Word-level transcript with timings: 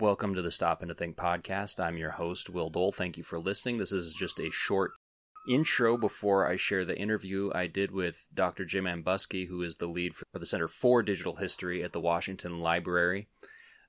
Welcome 0.00 0.34
to 0.36 0.40
the 0.40 0.50
Stopping 0.50 0.88
to 0.88 0.94
Think 0.94 1.18
podcast. 1.18 1.78
I'm 1.78 1.98
your 1.98 2.12
host, 2.12 2.48
Will 2.48 2.70
Dole. 2.70 2.90
Thank 2.90 3.18
you 3.18 3.22
for 3.22 3.38
listening. 3.38 3.76
This 3.76 3.92
is 3.92 4.14
just 4.14 4.40
a 4.40 4.50
short 4.50 4.92
intro 5.46 5.98
before 5.98 6.48
I 6.48 6.56
share 6.56 6.86
the 6.86 6.98
interview 6.98 7.50
I 7.54 7.66
did 7.66 7.90
with 7.90 8.26
Dr. 8.32 8.64
Jim 8.64 8.86
Ambuske, 8.86 9.46
who 9.48 9.60
is 9.60 9.76
the 9.76 9.86
lead 9.86 10.14
for 10.14 10.24
the 10.32 10.46
Center 10.46 10.68
for 10.68 11.02
Digital 11.02 11.36
History 11.36 11.84
at 11.84 11.92
the 11.92 12.00
Washington 12.00 12.60
Library. 12.60 13.28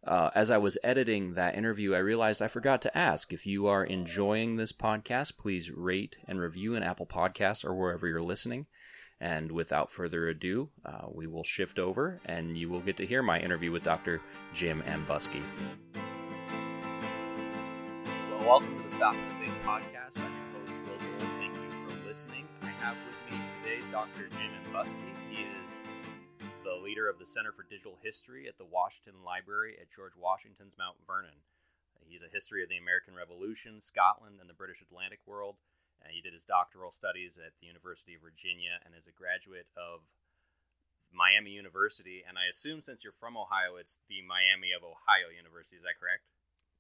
Uh, 0.05 0.32
as 0.36 0.52
I 0.52 0.58
was 0.58 0.78
editing 0.84 1.36
that 1.36 1.56
interview, 1.56 1.96
I 1.96 2.00
realized 2.00 2.42
I 2.42 2.50
forgot 2.50 2.82
to 2.82 2.98
ask 2.98 3.32
if 3.32 3.46
you 3.46 3.68
are 3.68 3.86
enjoying 3.86 4.58
this 4.58 4.74
podcast, 4.74 5.38
please 5.38 5.72
rate 5.72 6.18
and 6.28 6.42
review 6.42 6.76
in 6.76 6.84
Apple 6.84 7.06
Podcasts 7.06 7.64
or 7.64 7.74
wherever 7.74 8.06
you're 8.06 8.22
listening. 8.22 8.66
And 9.22 9.51
without 9.51 9.92
further 9.92 10.29
ado, 10.29 10.69
uh, 10.83 11.06
we 11.08 11.28
will 11.28 11.44
shift 11.44 11.78
over 11.78 12.19
and 12.26 12.58
you 12.58 12.69
will 12.69 12.79
get 12.79 12.97
to 12.97 13.06
hear 13.06 13.22
my 13.22 13.40
interview 13.40 13.72
with 13.72 13.83
Dr. 13.83 14.19
Jim 14.55 14.81
Ambuske. 14.87 15.44
Well, 18.32 18.40
welcome 18.40 18.76
to 18.77 18.84
the 18.84 18.90
Stop 18.90 19.13
and 19.13 19.32
Think 19.40 19.54
podcast. 19.62 20.18
I'm 20.18 20.34
your 20.34 20.60
host, 20.60 20.73
Will 20.73 20.98
Dole. 20.98 21.30
Thank 21.38 21.54
you 21.54 21.70
for 21.86 22.08
listening. 22.08 22.48
I 22.63 22.73
have 22.82 22.98
with 23.05 23.32
me 23.32 23.38
today 23.62 23.86
Dr. 23.91 24.27
Jim 24.27 24.49
Ambuske. 24.66 24.98
He 25.30 25.46
is 25.63 25.84
the 26.63 26.74
leader 26.84 27.08
of 27.08 27.20
the 27.20 27.26
Center 27.27 27.52
for 27.52 27.62
Digital 27.70 27.99
History 28.02 28.48
at 28.48 28.58
the 28.58 28.66
Washington 28.66 29.22
Library 29.24 29.76
at 29.80 29.94
George 29.94 30.13
Washington's 30.18 30.74
Mount 30.80 30.98
Vernon. 31.05 31.38
He's 32.10 32.24
a 32.24 32.34
history 32.34 32.63
of 32.63 32.70
the 32.70 32.82
American 32.82 33.13
Revolution, 33.13 33.80
Scotland, 33.82 34.38
and 34.41 34.49
the 34.49 34.58
British 34.58 34.82
Atlantic 34.82 35.20
world. 35.27 35.58
Uh, 36.02 36.10
he 36.10 36.22
did 36.22 36.34
his 36.34 36.44
doctoral 36.44 36.91
studies 36.91 37.38
at 37.38 37.54
the 37.62 37.70
University 37.70 38.18
of 38.18 38.26
Virginia 38.26 38.82
and 38.82 38.98
is 38.98 39.05
a 39.05 39.14
graduate 39.14 39.70
of 39.78 40.02
Miami 41.14 41.52
University. 41.54 42.26
And 42.26 42.41
I 42.41 42.50
assume 42.50 42.82
since 42.82 43.04
you're 43.04 43.16
from 43.16 43.38
Ohio, 43.38 43.77
it's 43.77 44.02
the 44.10 44.26
Miami 44.26 44.74
of 44.74 44.82
Ohio 44.82 45.30
University. 45.30 45.77
Is 45.77 45.84
that 45.84 46.00
correct? 46.00 46.26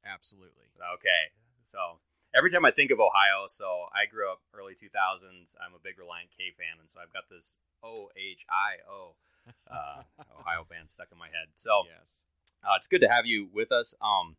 Absolutely. 0.01 0.73
Okay. 0.81 1.23
So 1.63 2.01
every 2.33 2.49
time 2.49 2.65
I 2.65 2.71
think 2.71 2.91
of 2.91 2.99
Ohio, 2.99 3.45
so 3.47 3.85
I 3.93 4.09
grew 4.09 4.31
up 4.31 4.41
early 4.53 4.73
2000s. 4.73 5.55
I'm 5.61 5.75
a 5.75 5.83
big 5.83 6.01
Relient 6.01 6.33
K 6.33 6.51
fan, 6.57 6.79
and 6.79 6.89
so 6.89 6.99
I've 6.99 7.13
got 7.13 7.29
this 7.29 7.59
O 7.83 8.09
H 8.17 8.45
I 8.49 8.81
O 8.89 9.15
uh, 9.69 10.03
Ohio 10.39 10.65
band 10.67 10.89
stuck 10.89 11.07
in 11.11 11.17
my 11.17 11.27
head. 11.27 11.53
So 11.55 11.83
yes. 11.85 12.25
uh, 12.63 12.73
it's 12.77 12.87
good 12.87 13.01
to 13.01 13.09
have 13.09 13.25
you 13.25 13.47
with 13.53 13.71
us. 13.71 13.93
Um, 14.01 14.35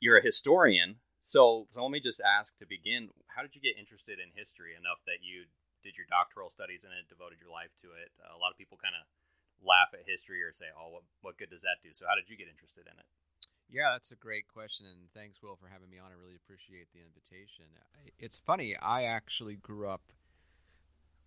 you're 0.00 0.16
a 0.16 0.22
historian, 0.22 0.96
so, 1.22 1.66
so 1.70 1.82
let 1.82 1.90
me 1.90 2.00
just 2.02 2.20
ask 2.20 2.56
to 2.58 2.66
begin: 2.66 3.10
How 3.30 3.42
did 3.42 3.54
you 3.54 3.62
get 3.62 3.78
interested 3.78 4.18
in 4.18 4.34
history 4.34 4.74
enough 4.74 5.02
that 5.06 5.22
you 5.22 5.46
did 5.82 5.98
your 5.98 6.06
doctoral 6.06 6.50
studies 6.50 6.86
in 6.86 6.94
it, 6.94 7.10
devoted 7.10 7.38
your 7.42 7.50
life 7.50 7.74
to 7.82 7.90
it? 7.94 8.10
Uh, 8.18 8.34
a 8.34 8.38
lot 8.38 8.50
of 8.50 8.58
people 8.58 8.78
kind 8.78 8.94
of 8.94 9.06
laugh 9.62 9.90
at 9.94 10.06
history 10.06 10.42
or 10.42 10.52
say, 10.52 10.70
"Oh, 10.74 10.90
what, 10.90 11.04
what 11.22 11.38
good 11.38 11.50
does 11.50 11.62
that 11.62 11.82
do?" 11.82 11.90
So, 11.94 12.06
how 12.06 12.14
did 12.14 12.28
you 12.28 12.36
get 12.36 12.50
interested 12.50 12.86
in 12.90 12.98
it? 12.98 13.08
Yeah, 13.72 13.96
that's 13.96 14.12
a 14.12 14.20
great 14.20 14.46
question, 14.52 14.84
and 14.84 15.08
thanks, 15.14 15.40
Will, 15.40 15.56
for 15.56 15.66
having 15.66 15.88
me 15.88 15.96
on. 15.96 16.12
I 16.12 16.20
really 16.20 16.36
appreciate 16.36 16.92
the 16.92 17.00
invitation. 17.00 17.64
It's 18.18 18.36
funny, 18.36 18.76
I 18.76 19.04
actually 19.04 19.56
grew 19.56 19.88
up 19.88 20.02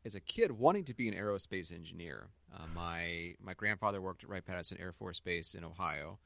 as 0.06 0.14
a 0.14 0.20
kid 0.20 0.52
wanting 0.52 0.86
to 0.86 0.94
be 0.94 1.08
an 1.08 1.16
aerospace 1.16 1.74
engineer. 1.74 2.28
Uh, 2.56 2.68
my 2.74 3.34
my 3.42 3.56
grandfather 3.56 4.00
worked 4.00 4.24
at 4.24 4.30
Wright 4.30 4.46
Patterson 4.46 4.78
Air 4.80 4.94
Force 4.94 5.20
Base 5.20 5.56
in 5.56 5.64
Ohio, 5.64 6.20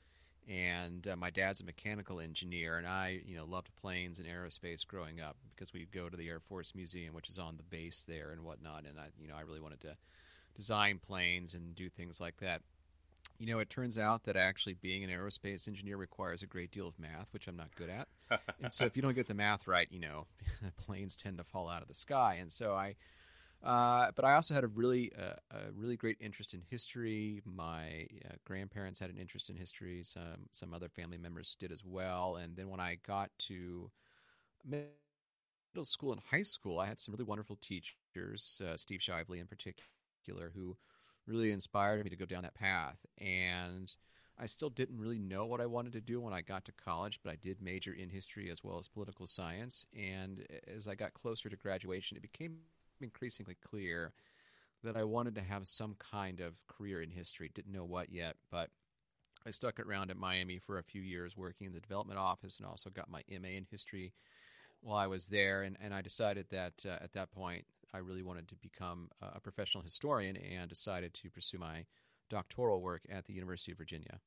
and 0.50 1.08
uh, 1.08 1.16
my 1.16 1.30
dad's 1.30 1.61
a 1.61 1.64
mechanical 1.64 2.19
engineer 2.19 2.78
and 2.78 2.88
i 2.88 3.22
you 3.25 3.38
know 3.38 3.45
loved 3.45 3.69
planes 3.80 4.17
and 4.19 4.28
aerospace 4.28 4.86
growing 4.86 5.22
up 5.22 5.38
because 5.53 5.72
we'd 5.72 5.92
go 5.92 6.09
to 6.09 6.17
the 6.17 6.28
air 6.28 6.39
force 6.39 6.73
museum 6.75 7.14
which 7.14 7.30
is 7.30 7.38
on 7.38 7.55
the 7.55 7.64
base 7.64 8.03
there 8.08 8.31
and 8.31 8.44
whatnot 8.44 8.83
and 8.89 9.00
i 9.00 9.05
you 9.22 9.27
know 9.27 9.36
i 9.36 9.42
really 9.42 9.61
wanted 9.61 9.80
to 9.80 9.95
design 10.59 11.00
planes 11.00 11.53
and 11.53 11.73
do 11.73 11.89
things 11.89 12.20
like 12.20 12.36
that. 12.42 12.61
You 13.38 13.47
know 13.47 13.59
it 13.59 13.70
turns 13.70 13.97
out 13.97 14.25
that 14.25 14.36
actually 14.36 14.73
being 14.73 15.05
an 15.05 15.09
aerospace 15.09 15.70
engineer 15.70 15.95
requires 15.95 16.44
a 16.44 16.45
great 16.45 16.72
deal 16.72 16.88
of 16.89 17.00
math 17.00 17.31
which 17.31 17.47
i'm 17.47 17.55
not 17.55 17.73
good 17.75 17.89
at. 17.89 18.08
And 18.61 18.72
so 18.72 18.86
if 18.86 18.97
you 18.97 19.02
don't 19.02 19.16
get 19.16 19.30
the 19.30 19.33
math 19.33 19.67
right 19.67 19.88
you 19.89 20.00
know 20.00 20.27
planes 20.77 21.16
tend 21.16 21.38
to 21.38 21.45
fall 21.45 21.70
out 21.70 21.81
of 21.81 21.88
the 21.88 21.94
sky. 21.94 22.38
And 22.42 22.52
so 22.52 22.73
i 22.73 22.95
uh, 23.64 24.11
but 24.15 24.25
I 24.25 24.36
also 24.36 24.53
had 24.53 24.64
a 24.64 24.67
really 24.67 25.11
uh, 25.17 25.33
a 25.52 25.71
really 25.75 25.97
great 25.97 26.17
interest 26.21 26.53
in 26.53 26.61
history. 26.70 27.42
My 27.45 28.08
uh, 28.25 28.36
grandparents 28.45 28.99
had 28.99 29.09
an 29.09 29.17
interest 29.17 29.49
in 29.49 29.55
history. 29.58 30.02
Some 30.03 30.47
some 30.52 30.73
other 30.73 30.89
family 30.89 31.17
members 31.17 31.55
did 31.59 31.71
as 31.71 31.83
well. 31.86 32.37
And 32.37 32.55
then 32.55 32.70
when 32.70 32.80
I 32.80 32.97
got 33.05 33.31
to 33.47 33.92
middle 34.65 35.86
school 35.86 36.11
and 36.11 36.21
high 36.31 36.43
school, 36.43 36.80
I 36.80 36.87
had 36.87 36.99
some 36.99 37.14
really 37.14 37.25
wonderful 37.25 37.58
teachers, 37.61 38.61
uh, 38.65 38.77
Steve 38.77 39.02
Shively 39.02 39.39
in 39.39 39.47
particular, 39.47 40.52
who 40.55 40.77
really 41.27 41.52
inspired 41.52 42.03
me 42.03 42.09
to 42.09 42.15
go 42.17 42.26
down 42.26 42.43
that 42.43 42.55
path. 42.55 42.97
And 43.20 43.93
I 44.37 44.45
still 44.45 44.70
didn't 44.70 44.97
really 44.99 45.20
know 45.20 45.45
what 45.45 45.61
I 45.61 45.65
wanted 45.65 45.93
to 45.93 46.02
do 46.02 46.21
when 46.21 46.33
I 46.33 46.41
got 46.41 46.65
to 46.65 46.71
college, 46.73 47.20
but 47.23 47.31
I 47.31 47.36
did 47.36 47.61
major 47.61 47.93
in 47.93 48.09
history 48.09 48.49
as 48.49 48.64
well 48.64 48.80
as 48.80 48.87
political 48.87 49.27
science. 49.27 49.86
And 49.97 50.45
as 50.73 50.87
I 50.87 50.95
got 50.95 51.14
closer 51.14 51.49
to 51.49 51.58
graduation, 51.58 52.17
it 52.17 52.21
became 52.21 52.59
increasingly 53.02 53.55
clear 53.55 54.14
that 54.83 54.95
I 54.95 55.04
wanted 55.04 55.36
to 55.36 55.42
have 55.42 55.67
some 55.67 55.95
kind 55.99 56.39
of 56.39 56.54
career 56.67 57.02
in 57.02 57.11
history. 57.11 57.52
Didn't 57.54 57.73
know 57.73 57.83
what 57.83 58.11
yet, 58.11 58.36
but 58.52 58.70
I 59.45 59.52
stuck 59.52 59.80
around 59.80 60.11
at 60.11 60.17
Miami 60.17 60.60
for 60.60 60.77
a 60.77 60.83
few 60.83 61.02
years 61.02 61.36
working 61.36 61.67
in 61.67 61.73
the 61.73 61.80
development 61.80 62.20
office 62.20 62.58
and 62.58 62.65
also 62.65 62.89
got 62.89 63.09
my 63.09 63.23
MA 63.30 63.49
in 63.49 63.65
history 63.70 64.14
while 64.82 64.98
I 64.98 65.08
was 65.08 65.27
there. 65.27 65.64
And, 65.64 65.77
and 65.82 65.93
I 65.93 66.02
decided 66.02 66.48
that 66.52 66.73
uh, 66.86 67.04
at 67.04 67.14
that 67.14 67.32
point, 67.32 67.65
I 67.93 67.98
really 67.98 68.23
wanted 68.23 68.48
to 68.49 68.55
become 68.55 69.09
a 69.21 69.39
professional 69.39 69.83
historian 69.83 70.38
and 70.38 70.70
decided 70.70 71.14
to 71.15 71.30
pursue 71.30 71.58
my 71.58 71.86
doctoral 72.30 72.82
work 72.82 73.02
at 73.09 73.26
the 73.26 73.33
University 73.33 73.71
of 73.71 73.80
Virginia. 73.80 74.20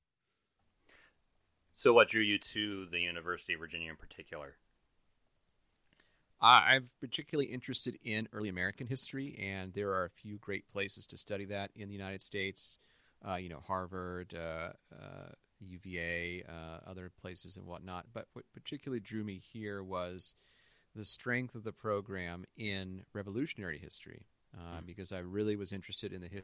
So, 1.75 1.93
what 1.93 2.09
drew 2.09 2.22
you 2.22 2.38
to 2.38 2.87
the 2.87 3.00
University 3.00 3.55
of 3.55 3.61
Virginia 3.61 3.91
in 3.91 3.97
particular? 3.97 4.56
Uh, 6.42 6.60
I'm 6.66 6.88
particularly 7.00 7.48
interested 7.53 7.97
in 8.03 8.26
early 8.32 8.48
American 8.48 8.88
history, 8.88 9.38
and 9.41 9.72
there 9.75 9.91
are 9.91 10.06
a 10.06 10.10
few 10.10 10.38
great 10.38 10.69
places 10.69 11.06
to 11.08 11.16
study 11.16 11.44
that 11.44 11.70
in 11.76 11.88
the 11.88 11.94
United 11.94 12.20
States. 12.20 12.78
Uh, 13.26 13.36
you 13.36 13.48
know, 13.48 13.60
Harvard, 13.64 14.34
uh, 14.34 14.70
UVA, 15.60 16.42
uh, 16.48 16.52
uh, 16.52 16.91
other 16.91 17.12
places, 17.20 17.56
and 17.56 17.64
whatnot. 17.64 18.06
But 18.12 18.26
what 18.32 18.44
particularly 18.52 18.98
drew 18.98 19.22
me 19.22 19.41
here 19.52 19.84
was 19.84 20.34
the 20.97 21.04
strength 21.04 21.54
of 21.54 21.62
the 21.62 21.70
program 21.70 22.44
in 22.56 23.04
revolutionary 23.12 23.78
history, 23.78 24.26
mm-hmm. 24.56 24.84
because 24.84 25.12
I 25.12 25.20
really 25.20 25.54
was 25.54 25.72
interested 25.72 26.12
in 26.12 26.22
the 26.22 26.42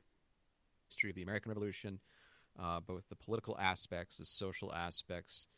history 0.89 1.11
of 1.11 1.17
the 1.17 1.25
American 1.25 1.51
Revolution, 1.51 1.99
both 2.87 3.03
the 3.09 3.17
political 3.17 3.59
aspects, 3.59 4.19
the 4.19 4.25
social 4.25 4.73
aspects, 4.73 5.49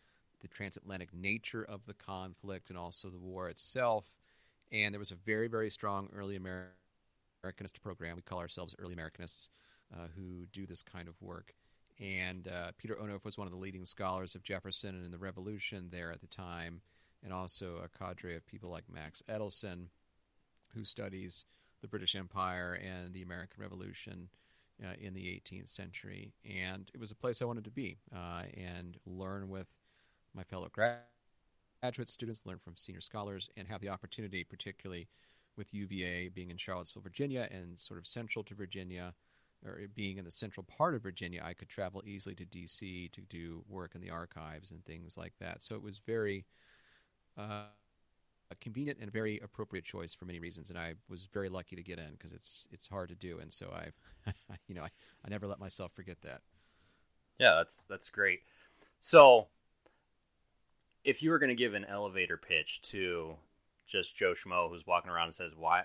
the 0.40 0.48
transatlantic 0.48 1.12
nature 1.12 1.62
of 1.62 1.84
the 1.84 1.92
conflict, 1.92 2.70
and 2.70 2.78
also 2.78 3.10
the 3.10 3.18
war 3.18 3.50
itself 3.50 4.06
and 4.72 4.94
there 4.94 4.98
was 4.98 5.10
a 5.10 5.16
very, 5.16 5.48
very 5.48 5.70
strong 5.70 6.08
early 6.14 6.38
Americanist 6.38 7.80
program. 7.82 8.16
We 8.16 8.22
call 8.22 8.38
ourselves 8.38 8.74
early 8.78 8.94
Americanists 8.94 9.48
uh, 9.92 10.06
who 10.16 10.46
do 10.52 10.66
this 10.66 10.82
kind 10.82 11.08
of 11.08 11.20
work. 11.20 11.54
And 11.98 12.48
uh, 12.48 12.72
Peter 12.78 12.94
Onuf 12.94 13.24
was 13.24 13.36
one 13.36 13.46
of 13.46 13.52
the 13.52 13.58
leading 13.58 13.84
scholars 13.84 14.34
of 14.34 14.42
Jefferson 14.42 14.94
and 14.94 15.12
the 15.12 15.18
Revolution 15.18 15.88
there 15.90 16.10
at 16.10 16.20
the 16.20 16.26
time, 16.26 16.80
and 17.22 17.32
also 17.32 17.82
a 17.84 17.98
cadre 17.98 18.36
of 18.36 18.46
people 18.46 18.70
like 18.70 18.84
Max 18.90 19.22
Edelson, 19.28 19.86
who 20.74 20.84
studies 20.84 21.44
the 21.82 21.88
British 21.88 22.14
Empire 22.14 22.78
and 22.82 23.12
the 23.12 23.22
American 23.22 23.62
Revolution 23.62 24.28
uh, 24.82 24.94
in 24.98 25.12
the 25.12 25.24
18th 25.24 25.68
century. 25.68 26.32
And 26.44 26.90
it 26.94 27.00
was 27.00 27.10
a 27.10 27.16
place 27.16 27.42
I 27.42 27.46
wanted 27.46 27.64
to 27.64 27.70
be 27.70 27.98
uh, 28.14 28.44
and 28.54 28.96
learn 29.04 29.50
with 29.50 29.66
my 30.34 30.44
fellow 30.44 30.68
graduates 30.72 31.19
graduate 31.80 32.08
students, 32.08 32.42
learn 32.44 32.58
from 32.58 32.76
senior 32.76 33.00
scholars, 33.00 33.48
and 33.56 33.66
have 33.68 33.80
the 33.80 33.88
opportunity, 33.88 34.44
particularly 34.44 35.08
with 35.56 35.74
UVA 35.74 36.28
being 36.28 36.50
in 36.50 36.56
Charlottesville, 36.56 37.02
Virginia, 37.02 37.48
and 37.50 37.78
sort 37.78 37.98
of 37.98 38.06
central 38.06 38.44
to 38.44 38.54
Virginia, 38.54 39.14
or 39.64 39.80
being 39.94 40.18
in 40.18 40.24
the 40.24 40.30
central 40.30 40.64
part 40.64 40.94
of 40.94 41.02
Virginia, 41.02 41.42
I 41.44 41.52
could 41.52 41.68
travel 41.68 42.02
easily 42.06 42.34
to 42.36 42.44
DC 42.46 43.12
to 43.12 43.20
do 43.22 43.62
work 43.68 43.94
in 43.94 44.00
the 44.00 44.10
archives 44.10 44.70
and 44.70 44.84
things 44.84 45.16
like 45.16 45.34
that. 45.40 45.62
So 45.62 45.74
it 45.74 45.82
was 45.82 46.00
very 46.06 46.46
uh, 47.36 47.64
a 48.50 48.54
convenient 48.60 48.98
and 49.00 49.12
very 49.12 49.38
appropriate 49.40 49.84
choice 49.84 50.14
for 50.14 50.24
many 50.24 50.40
reasons, 50.40 50.70
and 50.70 50.78
I 50.78 50.94
was 51.08 51.28
very 51.32 51.48
lucky 51.48 51.76
to 51.76 51.82
get 51.82 51.98
in 51.98 52.12
because 52.12 52.32
it's 52.32 52.66
it's 52.72 52.88
hard 52.88 53.08
to 53.10 53.14
do, 53.14 53.38
and 53.38 53.52
so 53.52 53.70
I, 53.72 54.32
you 54.68 54.74
know, 54.74 54.82
I, 54.82 54.88
I 55.24 55.28
never 55.28 55.46
let 55.46 55.60
myself 55.60 55.92
forget 55.92 56.16
that. 56.22 56.40
Yeah, 57.38 57.54
that's 57.56 57.82
that's 57.88 58.08
great. 58.08 58.40
So 58.98 59.46
if 61.04 61.22
you 61.22 61.30
were 61.30 61.38
going 61.38 61.48
to 61.48 61.54
give 61.54 61.74
an 61.74 61.84
elevator 61.84 62.36
pitch 62.36 62.80
to 62.82 63.34
just 63.86 64.16
Joe 64.16 64.34
Schmo 64.34 64.68
who's 64.68 64.86
walking 64.86 65.10
around 65.10 65.26
and 65.26 65.34
says, 65.34 65.52
"Why, 65.56 65.84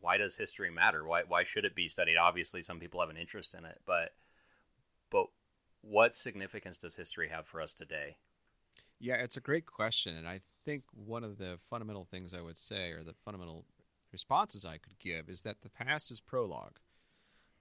why 0.00 0.16
does 0.16 0.36
history 0.36 0.70
matter? 0.70 1.04
Why, 1.06 1.22
why 1.26 1.44
should 1.44 1.64
it 1.64 1.74
be 1.74 1.88
studied?" 1.88 2.16
Obviously, 2.16 2.62
some 2.62 2.80
people 2.80 3.00
have 3.00 3.10
an 3.10 3.16
interest 3.16 3.54
in 3.54 3.64
it, 3.64 3.80
but, 3.86 4.14
but 5.10 5.26
what 5.82 6.14
significance 6.14 6.78
does 6.78 6.96
history 6.96 7.28
have 7.28 7.46
for 7.46 7.60
us 7.60 7.72
today? 7.72 8.16
Yeah, 8.98 9.16
it's 9.16 9.36
a 9.36 9.40
great 9.40 9.66
question, 9.66 10.16
and 10.16 10.26
I 10.26 10.40
think 10.64 10.84
one 10.92 11.22
of 11.22 11.38
the 11.38 11.58
fundamental 11.70 12.04
things 12.04 12.34
I 12.34 12.40
would 12.40 12.58
say, 12.58 12.90
or 12.90 13.04
the 13.04 13.14
fundamental 13.24 13.64
responses 14.12 14.64
I 14.64 14.78
could 14.78 14.98
give, 14.98 15.28
is 15.28 15.42
that 15.42 15.60
the 15.62 15.68
past 15.68 16.10
is 16.10 16.20
prologue. 16.20 16.78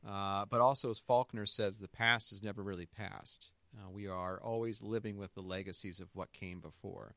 Uh, 0.07 0.45
but 0.45 0.61
also, 0.61 0.89
as 0.89 0.99
Faulkner 0.99 1.45
says, 1.45 1.79
the 1.79 1.87
past 1.87 2.31
is 2.31 2.43
never 2.43 2.61
really 2.61 2.85
past. 2.85 3.47
Uh, 3.75 3.89
we 3.89 4.07
are 4.07 4.39
always 4.41 4.81
living 4.81 5.17
with 5.17 5.33
the 5.33 5.41
legacies 5.41 5.99
of 5.99 6.07
what 6.13 6.31
came 6.33 6.59
before. 6.59 7.15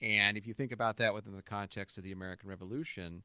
And 0.00 0.36
if 0.36 0.46
you 0.46 0.54
think 0.54 0.72
about 0.72 0.96
that 0.98 1.14
within 1.14 1.34
the 1.36 1.42
context 1.42 1.98
of 1.98 2.04
the 2.04 2.12
American 2.12 2.48
Revolution, 2.48 3.22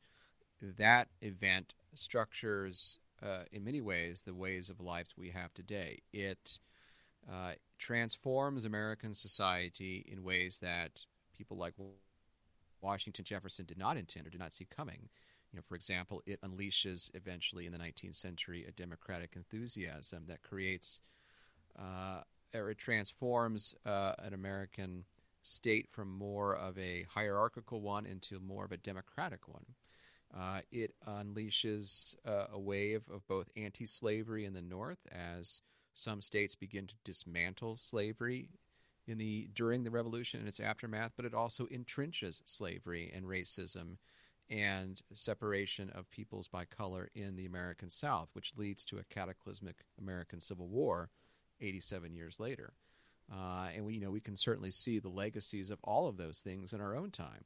that 0.61 1.07
event 1.21 1.73
structures, 1.93 2.97
uh, 3.21 3.43
in 3.51 3.63
many 3.63 3.81
ways, 3.81 4.21
the 4.21 4.33
ways 4.33 4.69
of 4.69 4.79
lives 4.79 5.13
we 5.17 5.29
have 5.29 5.53
today. 5.53 5.99
It 6.13 6.59
uh, 7.31 7.53
transforms 7.77 8.65
American 8.65 9.13
society 9.13 10.05
in 10.11 10.23
ways 10.23 10.59
that 10.61 10.91
people 11.37 11.57
like 11.57 11.73
Washington 12.81 13.25
Jefferson 13.25 13.65
did 13.65 13.77
not 13.77 13.97
intend 13.97 14.27
or 14.27 14.29
did 14.29 14.39
not 14.39 14.53
see 14.53 14.65
coming. 14.65 15.09
You 15.51 15.57
know, 15.57 15.63
for 15.67 15.75
example, 15.75 16.21
it 16.25 16.41
unleashes 16.41 17.13
eventually 17.15 17.65
in 17.65 17.71
the 17.71 17.79
19th 17.79 18.15
century 18.15 18.65
a 18.67 18.71
democratic 18.71 19.31
enthusiasm 19.35 20.25
that 20.27 20.43
creates 20.43 21.01
uh, 21.77 22.21
or 22.53 22.69
it 22.69 22.77
transforms 22.77 23.75
uh, 23.85 24.13
an 24.19 24.33
American 24.33 25.05
state 25.41 25.87
from 25.91 26.09
more 26.09 26.55
of 26.55 26.77
a 26.77 27.05
hierarchical 27.09 27.81
one 27.81 28.05
into 28.05 28.39
more 28.39 28.65
of 28.65 28.71
a 28.71 28.77
democratic 28.77 29.47
one. 29.47 29.65
Uh, 30.37 30.61
it 30.71 30.93
unleashes 31.07 32.15
uh, 32.27 32.45
a 32.53 32.59
wave 32.59 33.01
of 33.11 33.27
both 33.27 33.49
anti 33.55 33.85
slavery 33.85 34.45
in 34.45 34.53
the 34.53 34.61
North 34.61 34.99
as 35.11 35.61
some 35.93 36.21
states 36.21 36.55
begin 36.55 36.85
to 36.87 36.93
dismantle 37.03 37.77
slavery 37.77 38.49
in 39.07 39.17
the 39.17 39.49
during 39.55 39.83
the 39.83 39.89
revolution 39.89 40.39
and 40.39 40.47
its 40.47 40.59
aftermath, 40.59 41.11
but 41.15 41.25
it 41.25 41.33
also 41.33 41.65
entrenches 41.67 42.41
slavery 42.45 43.11
and 43.13 43.25
racism 43.25 43.97
and 44.49 45.01
separation 45.13 45.89
of 45.91 46.09
peoples 46.09 46.47
by 46.47 46.65
color 46.65 47.09
in 47.15 47.35
the 47.35 47.45
American 47.45 47.89
South, 47.89 48.29
which 48.33 48.53
leads 48.55 48.85
to 48.85 48.97
a 48.97 49.03
cataclysmic 49.03 49.77
American 49.99 50.41
Civil 50.41 50.67
War 50.67 51.09
87 51.61 52.13
years 52.13 52.39
later. 52.39 52.73
Uh, 53.31 53.67
and 53.75 53.85
we, 53.85 53.93
you 53.93 53.99
know, 53.99 54.11
we 54.11 54.19
can 54.19 54.35
certainly 54.35 54.71
see 54.71 54.99
the 54.99 55.09
legacies 55.09 55.69
of 55.69 55.79
all 55.83 56.07
of 56.07 56.17
those 56.17 56.39
things 56.39 56.73
in 56.73 56.81
our 56.81 56.95
own 56.95 57.11
time, 57.11 57.45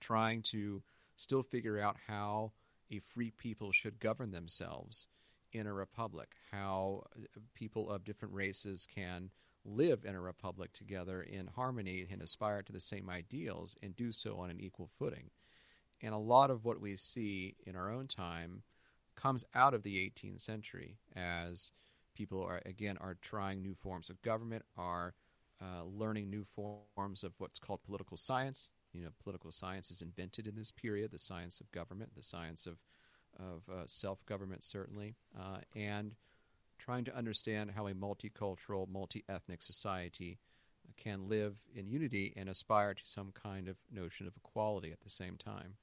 trying 0.00 0.42
to 0.42 0.82
still 1.16 1.42
figure 1.42 1.78
out 1.78 1.96
how 2.06 2.52
a 2.90 2.98
free 2.98 3.30
people 3.30 3.70
should 3.70 4.00
govern 4.00 4.32
themselves 4.32 5.06
in 5.52 5.66
a 5.66 5.72
republic, 5.72 6.34
how 6.50 7.04
uh, 7.16 7.40
people 7.54 7.90
of 7.90 8.04
different 8.04 8.34
races 8.34 8.86
can 8.92 9.30
live 9.64 10.04
in 10.04 10.14
a 10.14 10.20
republic 10.20 10.72
together 10.72 11.22
in 11.22 11.46
harmony 11.46 12.06
and 12.10 12.22
aspire 12.22 12.62
to 12.62 12.72
the 12.72 12.80
same 12.80 13.10
ideals 13.10 13.76
and 13.82 13.96
do 13.96 14.12
so 14.12 14.38
on 14.38 14.50
an 14.50 14.60
equal 14.60 14.88
footing. 14.98 15.30
And 16.00 16.14
a 16.14 16.18
lot 16.18 16.50
of 16.50 16.64
what 16.64 16.80
we 16.80 16.96
see 16.96 17.56
in 17.66 17.76
our 17.76 17.90
own 17.90 18.06
time 18.06 18.62
comes 19.16 19.44
out 19.54 19.74
of 19.74 19.82
the 19.82 19.96
18th 19.96 20.40
century 20.40 20.96
as 21.16 21.72
people 22.18 22.42
are 22.42 22.60
again 22.66 22.98
are 23.00 23.16
trying 23.22 23.62
new 23.62 23.74
forms 23.74 24.10
of 24.10 24.20
government, 24.22 24.64
are 24.76 25.14
uh, 25.62 25.84
learning 25.84 26.28
new 26.28 26.44
forms 26.44 27.22
of 27.22 27.32
what's 27.38 27.58
called 27.58 27.80
political 27.84 28.16
science. 28.16 28.68
You 28.92 29.04
know, 29.04 29.10
political 29.22 29.52
science 29.52 29.90
is 29.90 30.02
invented 30.02 30.46
in 30.46 30.56
this 30.56 30.72
period, 30.72 31.12
the 31.12 31.18
science 31.18 31.60
of 31.60 31.70
government, 31.70 32.10
the 32.16 32.24
science 32.24 32.66
of 32.66 32.78
of 33.38 33.62
uh, 33.72 33.84
self 33.86 34.24
government, 34.26 34.64
certainly, 34.64 35.14
uh, 35.38 35.58
and 35.76 36.16
trying 36.78 37.04
to 37.04 37.16
understand 37.16 37.70
how 37.70 37.86
a 37.86 37.94
multicultural, 37.94 38.88
multi 38.88 39.24
ethnic 39.28 39.62
society 39.62 40.38
can 40.96 41.28
live 41.28 41.58
in 41.74 41.86
unity 41.86 42.32
and 42.36 42.48
aspire 42.48 42.94
to 42.94 43.02
some 43.04 43.30
kind 43.32 43.68
of 43.68 43.76
notion 43.92 44.26
of 44.26 44.32
equality 44.36 44.90
at 44.90 45.00
the 45.02 45.10
same 45.10 45.36
time. 45.36 45.74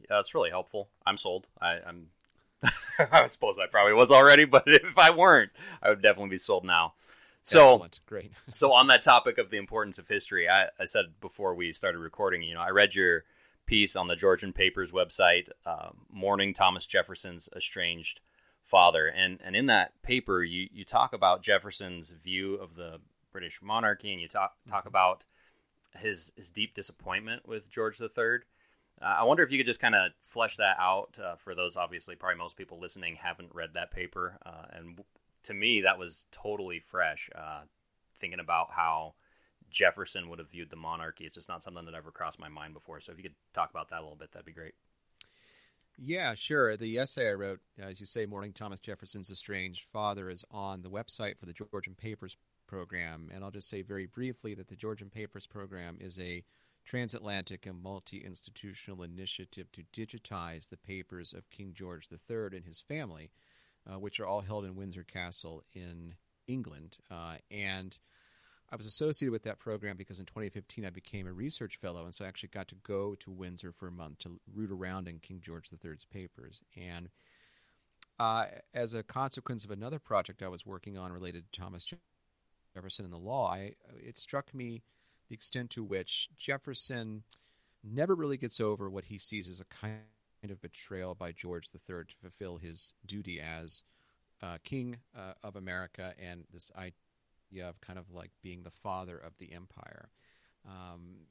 Yeah, 0.00 0.16
that's 0.16 0.34
really 0.34 0.50
helpful. 0.50 0.90
I'm 1.06 1.16
sold. 1.16 1.46
I, 1.60 1.78
I'm. 1.86 2.08
I 3.12 3.26
suppose 3.26 3.58
I 3.58 3.66
probably 3.66 3.94
was 3.94 4.10
already, 4.10 4.44
but 4.44 4.64
if 4.66 4.98
I 4.98 5.10
weren't, 5.10 5.50
I 5.82 5.90
would 5.90 6.02
definitely 6.02 6.30
be 6.30 6.36
sold 6.36 6.64
now. 6.64 6.94
So 7.42 7.64
Excellent. 7.64 8.00
great. 8.06 8.40
so 8.52 8.72
on 8.72 8.86
that 8.88 9.02
topic 9.02 9.38
of 9.38 9.50
the 9.50 9.58
importance 9.58 9.98
of 9.98 10.08
history, 10.08 10.48
I, 10.48 10.68
I, 10.80 10.86
said 10.86 11.06
before 11.20 11.54
we 11.54 11.72
started 11.72 11.98
recording, 11.98 12.42
you 12.42 12.54
know, 12.54 12.60
I 12.60 12.70
read 12.70 12.94
your 12.94 13.24
piece 13.66 13.96
on 13.96 14.08
the 14.08 14.16
Georgian 14.16 14.52
Papers 14.52 14.92
website, 14.92 15.48
uh, 15.66 15.90
mourning 16.10 16.54
Thomas 16.54 16.86
Jefferson's 16.86 17.48
estranged 17.54 18.20
father, 18.64 19.06
and 19.06 19.38
and 19.44 19.54
in 19.54 19.66
that 19.66 20.00
paper, 20.02 20.42
you 20.42 20.68
you 20.72 20.84
talk 20.84 21.12
about 21.12 21.42
Jefferson's 21.42 22.12
view 22.12 22.54
of 22.54 22.76
the 22.76 22.98
British 23.30 23.60
monarchy, 23.62 24.12
and 24.12 24.22
you 24.22 24.28
talk 24.28 24.54
talk 24.68 24.80
mm-hmm. 24.80 24.88
about 24.88 25.24
his 25.98 26.32
his 26.36 26.50
deep 26.50 26.74
disappointment 26.74 27.46
with 27.46 27.68
George 27.70 28.00
III. 28.00 28.40
Uh, 29.02 29.16
I 29.18 29.22
wonder 29.24 29.42
if 29.42 29.50
you 29.50 29.58
could 29.58 29.66
just 29.66 29.80
kind 29.80 29.94
of 29.94 30.12
flesh 30.22 30.56
that 30.56 30.76
out 30.78 31.16
uh, 31.22 31.36
for 31.36 31.54
those. 31.54 31.76
Obviously, 31.76 32.16
probably 32.16 32.38
most 32.38 32.56
people 32.56 32.78
listening 32.80 33.16
haven't 33.16 33.54
read 33.54 33.70
that 33.74 33.90
paper, 33.90 34.38
uh, 34.46 34.66
and 34.72 35.00
to 35.44 35.54
me, 35.54 35.82
that 35.82 35.98
was 35.98 36.26
totally 36.30 36.80
fresh. 36.80 37.28
Uh, 37.34 37.62
thinking 38.20 38.40
about 38.40 38.68
how 38.70 39.14
Jefferson 39.70 40.28
would 40.28 40.38
have 40.38 40.50
viewed 40.50 40.70
the 40.70 40.76
monarchy, 40.76 41.24
it's 41.24 41.34
just 41.34 41.48
not 41.48 41.62
something 41.62 41.84
that 41.84 41.94
ever 41.94 42.10
crossed 42.10 42.40
my 42.40 42.48
mind 42.48 42.74
before. 42.74 43.00
So, 43.00 43.12
if 43.12 43.18
you 43.18 43.24
could 43.24 43.34
talk 43.52 43.70
about 43.70 43.90
that 43.90 44.00
a 44.00 44.02
little 44.02 44.16
bit, 44.16 44.32
that'd 44.32 44.46
be 44.46 44.52
great. 44.52 44.74
Yeah, 45.96 46.34
sure. 46.34 46.76
The 46.76 46.98
essay 46.98 47.28
I 47.28 47.34
wrote, 47.34 47.60
as 47.78 48.00
you 48.00 48.06
say, 48.06 48.26
Mourning 48.26 48.52
Thomas 48.52 48.80
Jefferson's 48.80 49.30
Estranged 49.30 49.86
Father, 49.92 50.28
is 50.28 50.44
on 50.50 50.82
the 50.82 50.90
website 50.90 51.38
for 51.38 51.46
the 51.46 51.52
Georgian 51.52 51.94
Papers 51.94 52.36
program. 52.66 53.30
And 53.32 53.44
I'll 53.44 53.50
just 53.50 53.68
say 53.68 53.82
very 53.82 54.06
briefly 54.06 54.54
that 54.54 54.68
the 54.68 54.76
Georgian 54.76 55.08
Papers 55.10 55.46
program 55.46 55.96
is 56.00 56.18
a 56.18 56.42
transatlantic 56.84 57.66
and 57.66 57.82
multi 57.82 58.18
institutional 58.24 59.02
initiative 59.02 59.66
to 59.72 59.82
digitize 59.92 60.68
the 60.68 60.76
papers 60.76 61.32
of 61.32 61.50
King 61.50 61.72
George 61.76 62.08
III 62.10 62.56
and 62.56 62.64
his 62.64 62.82
family, 62.86 63.30
uh, 63.90 63.98
which 63.98 64.20
are 64.20 64.26
all 64.26 64.42
held 64.42 64.64
in 64.64 64.76
Windsor 64.76 65.04
Castle 65.04 65.62
in 65.72 66.14
England. 66.46 66.98
Uh, 67.10 67.36
and 67.50 67.96
I 68.70 68.76
was 68.76 68.86
associated 68.86 69.32
with 69.32 69.44
that 69.44 69.58
program 69.58 69.96
because 69.96 70.18
in 70.18 70.26
2015 70.26 70.84
I 70.84 70.90
became 70.90 71.26
a 71.26 71.32
research 71.32 71.78
fellow, 71.80 72.04
and 72.04 72.14
so 72.14 72.24
I 72.24 72.28
actually 72.28 72.50
got 72.50 72.68
to 72.68 72.76
go 72.82 73.14
to 73.20 73.30
Windsor 73.30 73.72
for 73.72 73.88
a 73.88 73.92
month 73.92 74.18
to 74.20 74.40
root 74.52 74.70
around 74.70 75.08
in 75.08 75.20
King 75.20 75.40
George 75.44 75.70
III's 75.72 76.06
papers. 76.12 76.60
And 76.76 77.08
uh, 78.18 78.46
as 78.74 78.94
a 78.94 79.02
consequence 79.02 79.64
of 79.64 79.70
another 79.70 79.98
project 79.98 80.42
I 80.42 80.48
was 80.48 80.66
working 80.66 80.96
on 80.96 81.12
related 81.12 81.44
to 81.52 81.60
Thomas 81.60 81.86
Jefferson 82.74 83.04
and 83.04 83.14
the 83.14 83.18
law, 83.18 83.52
I, 83.52 83.74
it 83.96 84.18
struck 84.18 84.54
me 84.54 84.82
the 85.34 85.36
extent 85.36 85.68
to 85.70 85.82
which 85.82 86.28
Jefferson 86.38 87.24
never 87.82 88.14
really 88.14 88.36
gets 88.36 88.60
over 88.60 88.88
what 88.88 89.06
he 89.06 89.18
sees 89.18 89.48
as 89.48 89.60
a 89.60 89.64
kind 89.64 89.98
of 90.48 90.62
betrayal 90.62 91.16
by 91.16 91.32
George 91.32 91.70
III 91.74 92.04
to 92.06 92.14
fulfill 92.22 92.56
his 92.56 92.92
duty 93.04 93.40
as 93.40 93.82
uh, 94.42 94.58
King 94.62 94.98
uh, 95.18 95.32
of 95.42 95.56
America 95.56 96.14
and 96.22 96.44
this 96.52 96.70
idea 96.76 97.68
of 97.68 97.80
kind 97.80 97.98
of 97.98 98.04
like 98.12 98.30
being 98.44 98.62
the 98.62 98.70
father 98.70 99.18
of 99.18 99.32
the 99.40 99.52
empire. 99.52 100.10
Um, 100.64 101.26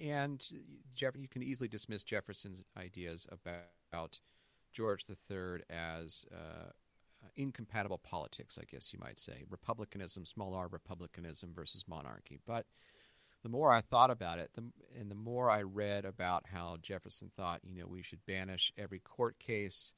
and 0.00 0.46
Jeff- 0.94 1.16
you 1.18 1.26
can 1.26 1.42
easily 1.42 1.68
dismiss 1.68 2.04
Jefferson's 2.04 2.62
ideas 2.78 3.26
about 3.32 4.20
George 4.72 5.06
III 5.08 5.62
as 5.68 6.24
uh, 6.32 6.70
incompatible 7.34 7.98
politics, 7.98 8.60
I 8.60 8.64
guess 8.70 8.92
you 8.92 9.00
might 9.00 9.18
say. 9.18 9.42
Republicanism, 9.50 10.24
small 10.24 10.54
r 10.54 10.68
republicanism 10.68 11.50
versus 11.52 11.84
monarchy. 11.88 12.38
But 12.46 12.66
the 13.42 13.48
more 13.48 13.72
I 13.72 13.80
thought 13.80 14.10
about 14.10 14.38
it, 14.38 14.50
the, 14.54 14.64
and 14.98 15.10
the 15.10 15.14
more 15.14 15.50
I 15.50 15.62
read 15.62 16.04
about 16.04 16.44
how 16.52 16.76
Jefferson 16.82 17.30
thought, 17.36 17.60
you 17.64 17.80
know, 17.80 17.86
we 17.88 18.02
should 18.02 18.24
banish 18.26 18.72
every 18.76 18.98
court 18.98 19.38
case 19.38 19.94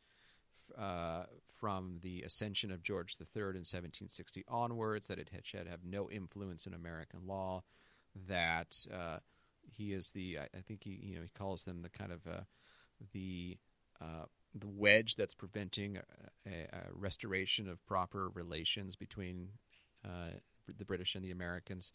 uh, 0.79 1.25
from 1.59 1.99
the 2.03 2.23
ascension 2.23 2.71
of 2.71 2.83
George 2.83 3.17
III 3.21 3.43
in 3.43 3.65
1760 3.65 4.45
onwards, 4.49 5.09
that 5.09 5.19
it 5.19 5.31
had, 5.33 5.47
should 5.47 5.67
have 5.67 5.85
no 5.85 6.11
influence 6.11 6.67
in 6.67 6.75
American 6.75 7.27
law, 7.27 7.63
that 8.29 8.87
uh, 8.93 9.19
he 9.73 9.93
is 9.93 10.11
the, 10.11 10.39
I, 10.39 10.49
I, 10.57 10.61
think 10.67 10.85
he, 10.85 10.99
you 11.03 11.17
know, 11.17 11.23
he 11.23 11.31
calls 11.37 11.65
them 11.65 11.83
the 11.83 11.91
kind 11.91 12.13
of 12.13 12.27
uh, 12.27 12.41
the 13.13 13.59
uh, 14.01 14.25
the 14.55 14.69
wedge 14.69 15.17
that's 15.17 15.35
preventing 15.35 15.99
a, 16.47 16.51
a, 16.51 16.83
restoration 16.93 17.69
of 17.69 17.85
proper 17.87 18.29
relations 18.29 18.97
between 18.97 19.49
uh, 20.05 20.31
the 20.79 20.85
British 20.85 21.15
and 21.15 21.25
the 21.25 21.31
Americans 21.31 21.93